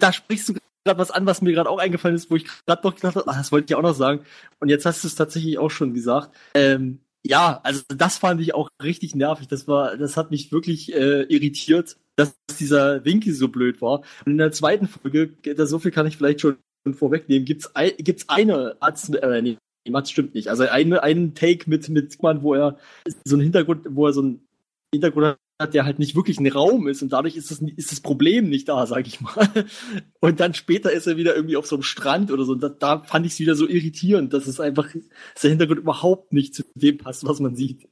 [0.00, 2.86] Da sprichst du gerade was an, was mir gerade auch eingefallen ist, wo ich gerade
[2.86, 4.24] noch gedacht habe, ach, das wollte ich auch noch sagen.
[4.60, 6.34] Und jetzt hast du es tatsächlich auch schon gesagt.
[6.54, 9.46] Ähm, ja, also das fand ich auch richtig nervig.
[9.48, 14.00] Das war, das hat mich wirklich äh, irritiert, dass dieser Winkel so blöd war.
[14.24, 16.58] Und in der zweiten Folge, da so viel kann ich vielleicht schon
[16.92, 19.56] vorwegnehmen, gibt's ein, gibt's eine Arzt, äh, nee,
[19.88, 20.48] Mats stimmt nicht.
[20.48, 22.78] Also eine, einen Take mit, mit Mann, wo er
[23.24, 24.46] so einen Hintergrund, wo er so einen
[24.92, 28.00] Hintergrund hat, der halt nicht wirklich ein Raum ist und dadurch ist das, ist das
[28.00, 29.48] Problem nicht da, sag ich mal.
[30.20, 32.52] Und dann später ist er wieder irgendwie auf so einem Strand oder so.
[32.52, 35.80] Und da, da fand ich es wieder so irritierend, dass es einfach, dass der Hintergrund
[35.80, 37.88] überhaupt nicht zu dem passt, was man sieht.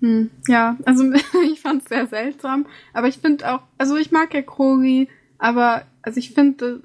[0.00, 1.04] Hm, ja, also
[1.52, 2.66] ich fand es sehr seltsam.
[2.92, 6.80] Aber ich finde auch, also ich mag ja Krogi, aber also ich finde,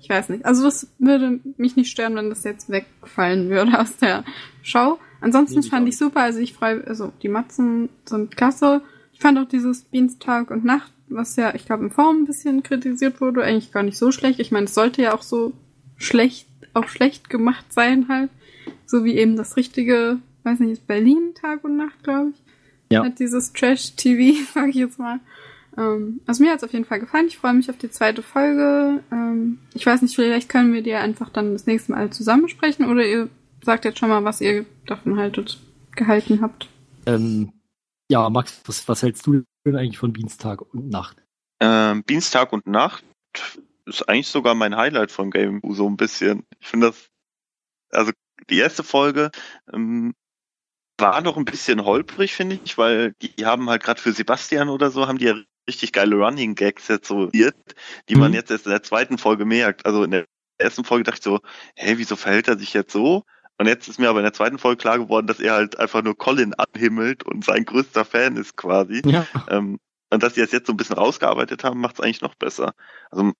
[0.00, 3.96] ich weiß nicht, also das würde mich nicht stören, wenn das jetzt wegfallen würde aus
[3.96, 4.24] der
[4.62, 4.98] Show.
[5.20, 8.82] Ansonsten Nee, fand ich super, also ich freue, also die Matzen sind klasse.
[9.16, 12.26] Ich fand auch dieses Beans Tag und Nacht, was ja, ich glaube, im Forum ein
[12.26, 14.40] bisschen kritisiert wurde, eigentlich gar nicht so schlecht.
[14.40, 15.54] Ich meine, es sollte ja auch so
[15.96, 18.28] schlecht, auch schlecht gemacht sein halt.
[18.84, 22.42] So wie eben das richtige, weiß nicht, ist Berlin Tag und Nacht, glaube ich.
[22.92, 23.04] Ja.
[23.04, 25.20] Hat dieses Trash-TV, sag ich jetzt mal.
[25.78, 27.28] Ähm, also mir hat's auf jeden Fall gefallen.
[27.28, 29.02] Ich freue mich auf die zweite Folge.
[29.10, 32.84] Ähm, ich weiß nicht, vielleicht können wir die einfach dann das nächste Mal zusammen sprechen
[32.84, 33.30] oder ihr
[33.62, 35.58] sagt jetzt schon mal, was ihr davon haltet,
[35.96, 36.68] gehalten habt.
[37.06, 37.50] Ähm,
[38.10, 41.16] ja, Max, was, was hältst du denn eigentlich von Dienstag und Nacht?
[41.60, 43.04] Ähm, Dienstag und Nacht
[43.86, 46.44] ist eigentlich sogar mein Highlight von Game so ein bisschen.
[46.60, 47.08] Ich finde das,
[47.90, 48.12] also
[48.50, 49.30] die erste Folge
[49.72, 50.14] ähm,
[50.98, 54.90] war noch ein bisschen holprig, finde ich, weil die haben halt gerade für Sebastian oder
[54.90, 55.34] so, haben die ja
[55.68, 59.84] richtig geile Running Gags jetzt so, die man jetzt erst in der zweiten Folge merkt.
[59.84, 60.26] Also in der
[60.58, 61.40] ersten Folge dachte ich so,
[61.74, 63.24] hey, wieso verhält er sich jetzt so?
[63.58, 66.02] Und jetzt ist mir aber in der zweiten Folge klar geworden, dass er halt einfach
[66.02, 69.02] nur Colin anhimmelt und sein größter Fan ist quasi.
[69.06, 69.26] Ja.
[69.48, 69.78] Ähm,
[70.10, 72.74] und dass sie es jetzt so ein bisschen rausgearbeitet haben, macht es eigentlich noch besser.
[73.10, 73.32] Also,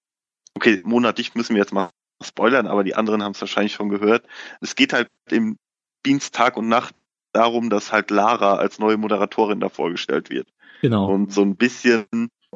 [0.54, 1.90] okay, monatlich müssen wir jetzt mal
[2.22, 4.26] spoilern, aber die anderen haben es wahrscheinlich schon gehört.
[4.60, 5.58] Es geht halt im
[6.04, 6.94] Dienst Tag und Nacht
[7.32, 10.48] darum, dass halt Lara als neue Moderatorin da vorgestellt wird.
[10.80, 11.10] Genau.
[11.12, 12.06] Und so ein bisschen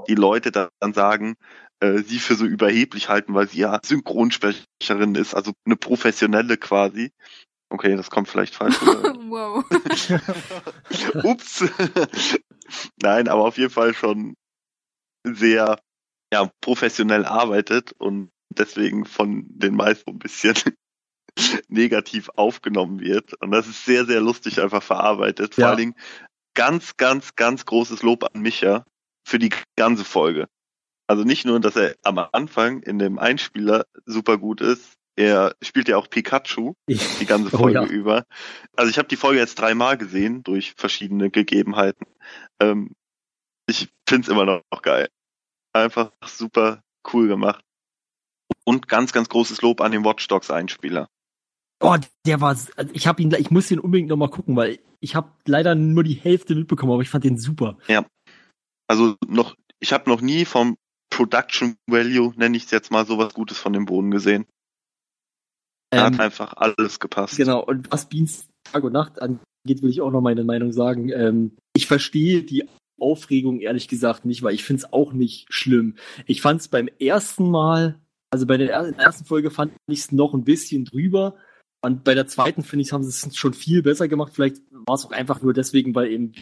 [0.08, 1.36] die Leute dann sagen,
[1.80, 7.12] äh, sie für so überheblich halten, weil sie ja Synchronsprecherin ist, also eine professionelle quasi.
[7.70, 8.76] Okay, das kommt vielleicht falsch.
[8.82, 9.64] wow.
[11.24, 11.64] Ups.
[13.02, 14.34] Nein, aber auf jeden Fall schon
[15.24, 15.78] sehr
[16.32, 20.54] ja, professionell arbeitet und deswegen von den meisten ein bisschen
[21.68, 23.34] negativ aufgenommen wird.
[23.40, 25.54] Und das ist sehr, sehr lustig einfach verarbeitet.
[25.54, 25.68] Vor Ja.
[25.68, 25.94] allen Dingen
[26.54, 28.84] ganz, ganz, ganz großes Lob an Micha
[29.26, 30.48] für die ganze Folge.
[31.06, 35.88] Also nicht nur, dass er am Anfang in dem Einspieler super gut ist, er spielt
[35.88, 37.86] ja auch Pikachu die ganze Oh Folge ja.
[37.86, 38.24] über.
[38.74, 42.06] Also ich habe die Folge jetzt dreimal gesehen durch verschiedene Gegebenheiten.
[42.60, 42.92] Ähm,
[43.68, 45.08] ich find's immer noch geil.
[45.74, 47.62] Einfach super cool gemacht.
[48.64, 51.08] Und ganz, ganz großes Lob an den Watch Dogs Einspieler.
[51.82, 51.96] Oh,
[52.26, 55.14] der war, also ich habe ihn, ich muss den unbedingt noch mal gucken, weil ich
[55.14, 57.78] habe leider nur die Hälfte mitbekommen, aber ich fand den super.
[57.88, 58.06] Ja.
[58.86, 60.76] Also noch, ich habe noch nie vom
[61.10, 64.46] Production Value, nenne ich es jetzt mal, sowas Gutes von dem Boden gesehen.
[65.90, 67.36] Da Ähm, hat einfach alles gepasst.
[67.36, 69.40] Genau, und was Beans Tag und Nacht angeht,
[69.82, 71.10] will ich auch noch meine Meinung sagen.
[71.10, 72.68] Ähm, ich verstehe die
[73.00, 75.96] Aufregung ehrlich gesagt nicht, weil ich finde es auch nicht schlimm.
[76.26, 77.98] Ich fand es beim ersten Mal,
[78.30, 81.36] also bei der er- ersten Folge fand ich es noch ein bisschen drüber.
[81.82, 84.32] Und bei der zweiten, finde ich, haben sie es schon viel besser gemacht.
[84.34, 86.32] Vielleicht war es auch einfach nur deswegen, weil eben,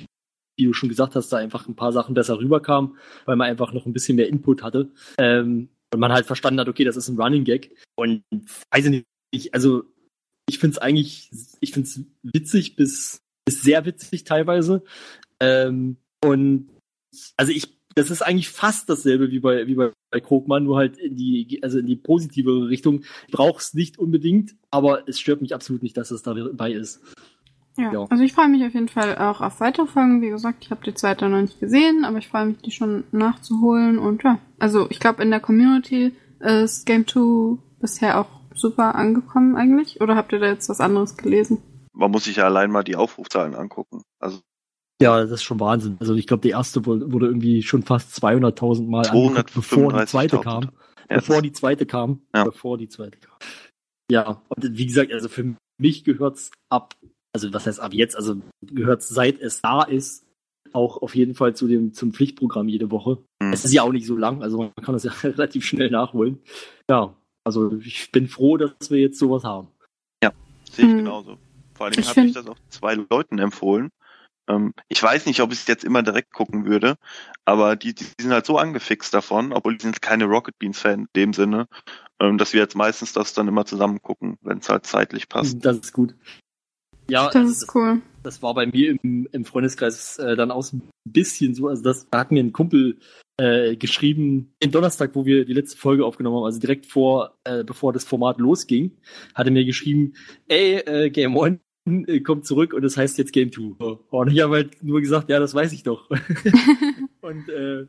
[0.58, 3.72] wie du schon gesagt hast, da einfach ein paar Sachen besser rüberkamen, weil man einfach
[3.72, 4.90] noch ein bisschen mehr Input hatte.
[5.16, 7.72] Ähm, und man halt verstanden hat, okay, das ist ein Running Gag.
[7.94, 8.24] Und
[8.72, 9.06] weiß ich nicht,
[9.52, 9.84] also
[10.48, 14.82] ich finde es eigentlich, ich finde es witzig bis, bis sehr witzig teilweise.
[15.40, 16.68] Ähm, und
[17.36, 20.98] also ich, das ist eigentlich fast dasselbe wie bei, wie bei, bei Krogmann, nur halt
[20.98, 23.02] in die, also in die positive Richtung.
[23.26, 27.00] Ich brauche es nicht unbedingt, aber es stört mich absolut nicht, dass es dabei ist.
[27.76, 28.06] Ja, Ja.
[28.10, 30.20] also ich freue mich auf jeden Fall auch auf weitere Folgen.
[30.22, 33.04] Wie gesagt, ich habe die zweite noch nicht gesehen, aber ich freue mich, die schon
[33.12, 33.98] nachzuholen.
[33.98, 39.56] Und ja, also ich glaube, in der Community ist Game 2 bisher auch super angekommen
[39.56, 40.00] eigentlich.
[40.00, 41.62] Oder habt ihr da jetzt was anderes gelesen?
[41.92, 44.02] Man muss sich ja allein mal die Aufrufzahlen angucken.
[44.20, 44.40] Also
[45.00, 45.96] Ja, das ist schon Wahnsinn.
[46.00, 50.36] Also ich glaube, die erste wurde irgendwie schon fast 200.000 Mal angeguckt, bevor die zweite
[50.36, 50.42] 235.000.
[50.42, 50.70] kam.
[51.10, 52.20] Ja, bevor die zweite kam.
[52.34, 52.44] Ja.
[52.44, 53.36] Bevor die zweite kam.
[54.10, 56.94] Ja, und wie gesagt, also für mich gehört's ab,
[57.34, 60.24] also was heißt ab jetzt, also gehört's seit es da ist,
[60.72, 63.18] auch auf jeden Fall zu dem, zum Pflichtprogramm jede Woche.
[63.40, 63.52] Mhm.
[63.52, 66.38] Es ist ja auch nicht so lang, also man kann das ja relativ schnell nachholen.
[66.90, 67.14] Ja,
[67.48, 69.68] also ich bin froh, dass wir jetzt sowas haben.
[70.22, 70.32] Ja,
[70.70, 70.98] sehe ich Hm.
[70.98, 71.38] genauso.
[71.74, 73.90] Vor allen Dingen Ich habe ich das auch zwei Leuten empfohlen.
[74.48, 76.96] Ähm, ich weiß nicht, ob ich es jetzt immer direkt gucken würde,
[77.44, 81.00] aber die, die sind halt so angefixt davon, obwohl die sind keine Rocket Beans Fan
[81.00, 81.68] in dem Sinne,
[82.20, 85.64] ähm, dass wir jetzt meistens das dann immer zusammen gucken, wenn es halt zeitlich passt.
[85.64, 86.14] Das ist gut.
[87.10, 88.02] Ja, Das ist cool.
[88.22, 91.68] das war bei mir im, im Freundeskreis äh, dann auch so ein bisschen so.
[91.68, 92.98] Also das da hat mir ein Kumpel
[93.38, 97.64] äh, geschrieben, den Donnerstag, wo wir die letzte Folge aufgenommen haben, also direkt vor, äh,
[97.64, 98.96] bevor das Format losging,
[99.34, 100.14] hat er mir geschrieben,
[100.48, 103.76] ey, äh, Game One äh, kommt zurück und das heißt jetzt Game Two.
[104.10, 106.10] Und ich habe halt nur gesagt, ja, das weiß ich doch.
[107.20, 107.86] und äh,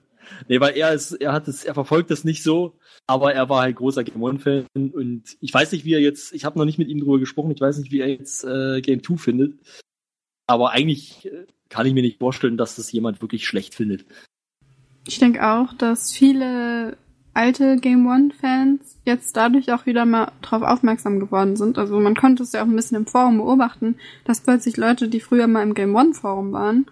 [0.47, 2.77] nee, weil er ist, er hat es, er verfolgt das nicht so,
[3.07, 6.45] aber er war halt großer Game One-Fan und ich weiß nicht, wie er jetzt, ich
[6.45, 9.01] habe noch nicht mit ihm drüber gesprochen, ich weiß nicht, wie er jetzt äh, Game
[9.01, 9.55] Two findet.
[10.45, 14.05] Aber eigentlich äh, kann ich mir nicht vorstellen, dass das jemand wirklich schlecht findet.
[15.05, 16.97] Ich denke auch, dass viele
[17.33, 21.77] alte Game One-Fans jetzt dadurch auch wieder mal drauf aufmerksam geworden sind.
[21.77, 23.95] Also man konnte es ja auch ein bisschen im Forum beobachten,
[24.25, 26.85] dass plötzlich Leute, die früher mal im Game One-Forum waren,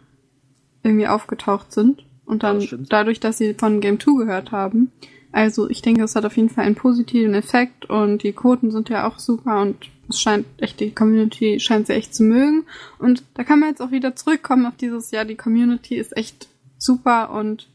[0.83, 2.05] irgendwie aufgetaucht sind.
[2.25, 2.91] Und dann das stimmt.
[2.91, 4.91] dadurch, dass sie von Game 2 gehört haben.
[5.31, 8.89] Also ich denke, es hat auf jeden Fall einen positiven Effekt und die Quoten sind
[8.89, 9.75] ja auch super und
[10.09, 12.65] es scheint echt, die Community scheint sie echt zu mögen.
[12.99, 16.47] Und da kann man jetzt auch wieder zurückkommen auf dieses Jahr, die Community ist echt
[16.77, 17.67] super und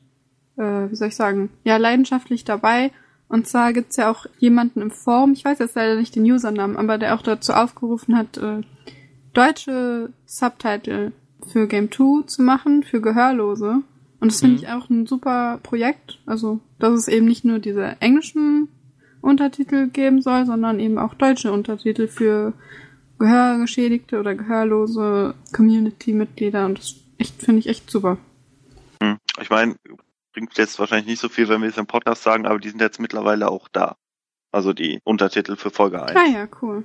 [0.57, 2.91] äh, wie soll ich sagen, ja, leidenschaftlich dabei.
[3.29, 6.77] Und zwar gibt's ja auch jemanden im Forum, ich weiß jetzt leider nicht den Usernamen,
[6.77, 8.61] aber der auch dazu aufgerufen hat, äh,
[9.33, 11.13] deutsche Subtitle
[11.51, 13.83] für Game 2 zu machen, für Gehörlose.
[14.21, 14.63] Und das finde Mhm.
[14.63, 16.21] ich auch ein super Projekt.
[16.27, 18.69] Also, dass es eben nicht nur diese englischen
[19.21, 22.53] Untertitel geben soll, sondern eben auch deutsche Untertitel für
[23.19, 26.67] Gehörgeschädigte oder gehörlose Community-Mitglieder.
[26.67, 28.19] Und das echt, finde ich echt super.
[29.03, 29.17] Hm.
[29.41, 29.75] Ich meine,
[30.33, 32.81] bringt jetzt wahrscheinlich nicht so viel, wenn wir es im Podcast sagen, aber die sind
[32.81, 33.97] jetzt mittlerweile auch da.
[34.51, 36.17] Also die Untertitel für Folge 1.
[36.17, 36.85] Ah ja, cool.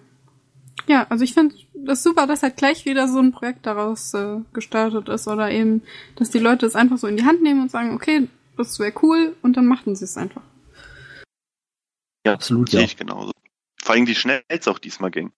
[0.88, 4.40] Ja, also ich finde das super, dass halt gleich wieder so ein Projekt daraus äh,
[4.54, 5.82] gestartet ist oder eben,
[6.16, 8.94] dass die Leute es einfach so in die Hand nehmen und sagen, okay, das wäre
[9.02, 10.44] cool und dann machten sie es einfach.
[12.26, 12.86] Ja, Absolut, sehe ja.
[12.86, 13.32] ich genauso.
[13.82, 15.32] Vor allem, wie schnell es auch diesmal ging.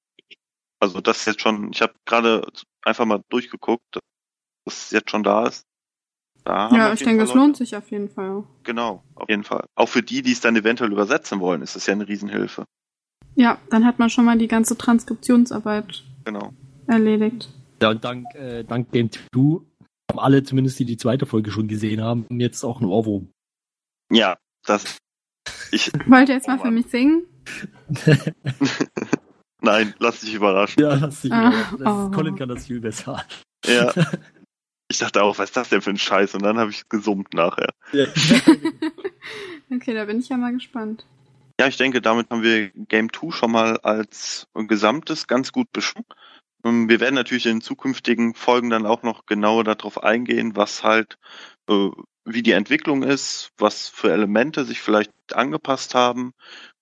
[0.79, 2.47] Also das ist jetzt schon, ich habe gerade
[2.83, 4.03] einfach mal durchgeguckt, dass
[4.65, 5.65] es jetzt schon da ist.
[6.49, 8.43] Da ja, ich denke, es lohnt sich auf jeden Fall.
[8.63, 9.65] Genau, auf jeden Fall.
[9.75, 12.65] Auch für die, die es dann eventuell übersetzen wollen, ist es ja eine Riesenhilfe.
[13.35, 16.51] Ja, dann hat man schon mal die ganze Transkriptionsarbeit Genau.
[16.87, 17.49] erledigt.
[17.83, 19.19] Ja, und dank, äh, dank Game 2
[20.09, 23.29] haben alle, zumindest die die zweite Folge schon gesehen haben, jetzt auch ein Ohrwurm.
[24.11, 24.97] Ja, das.
[25.71, 25.91] Ich.
[26.07, 27.25] Wollt ihr jetzt mal für mich singen?
[29.61, 30.81] Nein, lass dich überraschen.
[30.81, 31.77] Ja, lass dich Ah, überraschen.
[31.77, 32.09] Das- oh.
[32.11, 33.23] Colin kann das viel besser.
[33.67, 33.93] Ja.
[34.91, 36.33] Ich dachte auch, was ist das denn für ein Scheiß?
[36.33, 37.69] Und dann habe ich gesummt nachher.
[39.71, 41.05] Okay, da bin ich ja mal gespannt.
[41.59, 46.07] Ja, ich denke, damit haben wir Game 2 schon mal als Gesamtes ganz gut beschrieben.
[46.65, 51.17] Ähm, Wir werden natürlich in zukünftigen Folgen dann auch noch genauer darauf eingehen, was halt,
[51.69, 51.89] äh,
[52.25, 56.33] wie die Entwicklung ist, was für Elemente sich vielleicht angepasst haben.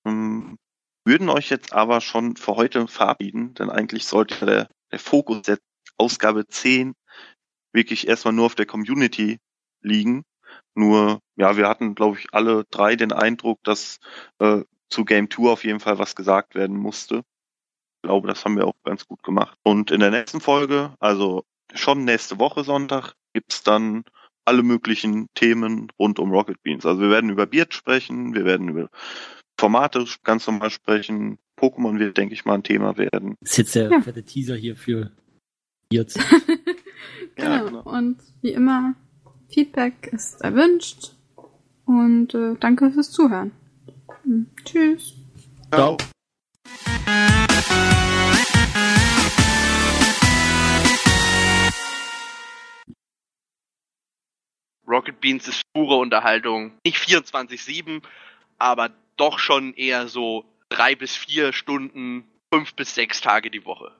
[0.05, 0.58] Ähm,
[1.05, 5.58] Würden euch jetzt aber schon für heute verabschieden, denn eigentlich sollte der, der Fokus der
[5.97, 6.95] Ausgabe 10
[7.78, 9.38] wirklich erstmal nur auf der Community
[9.82, 10.25] liegen.
[10.75, 13.99] Nur, ja, wir hatten, glaube ich, alle drei den Eindruck, dass
[14.39, 17.17] äh, zu Game 2 auf jeden Fall was gesagt werden musste.
[17.17, 19.57] Ich glaube, das haben wir auch ganz gut gemacht.
[19.63, 24.03] Und in der nächsten Folge, also schon nächste Woche Sonntag, gibt's dann
[24.45, 26.86] alle möglichen Themen rund um Rocket Beans.
[26.86, 28.89] Also wir werden über Beard sprechen, wir werden über
[29.59, 31.38] Formate ganz normal sprechen.
[31.59, 33.36] Pokémon wird, denke ich mal, ein Thema werden.
[33.41, 34.01] Das ist jetzt der Ja.
[34.01, 35.11] fette Teaser hier für
[35.91, 36.17] jetzt.
[37.36, 37.82] Genau.
[37.82, 38.95] Und wie immer,
[39.50, 41.14] Feedback ist erwünscht.
[41.86, 43.52] Und äh, danke fürs Zuhören.
[44.24, 45.14] Hm, Tschüss.
[45.72, 45.98] Ciao.
[54.88, 56.72] Rocket Beans ist pure Unterhaltung.
[56.86, 58.02] Nicht 24-7,
[58.58, 63.93] aber doch schon eher so drei bis vier Stunden, fünf bis sechs Tage die Woche.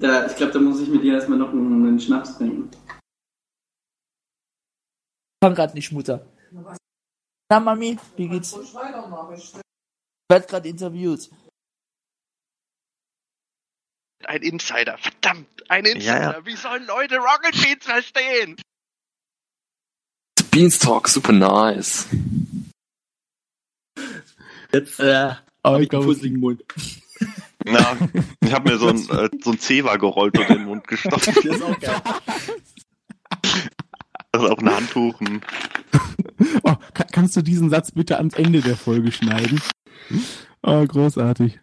[0.00, 2.70] Da, ich glaube, da muss ich mit dir erstmal noch einen, einen Schnaps trinken.
[5.42, 6.24] Fang grad nicht, Mutter.
[7.50, 8.56] Na, Mami, wie geht's?
[8.56, 11.30] Ich werd grad interviewt.
[14.24, 16.20] Ein Insider, verdammt, ein Insider.
[16.20, 16.46] Ja, ja.
[16.46, 18.60] Wie sollen Leute Rocket Beans verstehen?
[20.50, 22.08] Beanstalk, super nice.
[24.72, 26.62] Jetzt, äh, Aber ich glaube, fusseligen Mund.
[27.70, 27.96] Na,
[28.44, 31.28] ich habe mir so ein, äh, so ein Zewa gerollt und in den Mund gestopft.
[31.28, 32.00] Das ist auch geil.
[34.32, 35.20] Also auch ein Handtuch.
[35.20, 35.40] Ein
[36.62, 39.60] Oh, ka- kannst du diesen Satz bitte ans Ende der Folge schneiden?
[40.62, 41.58] Oh, großartig.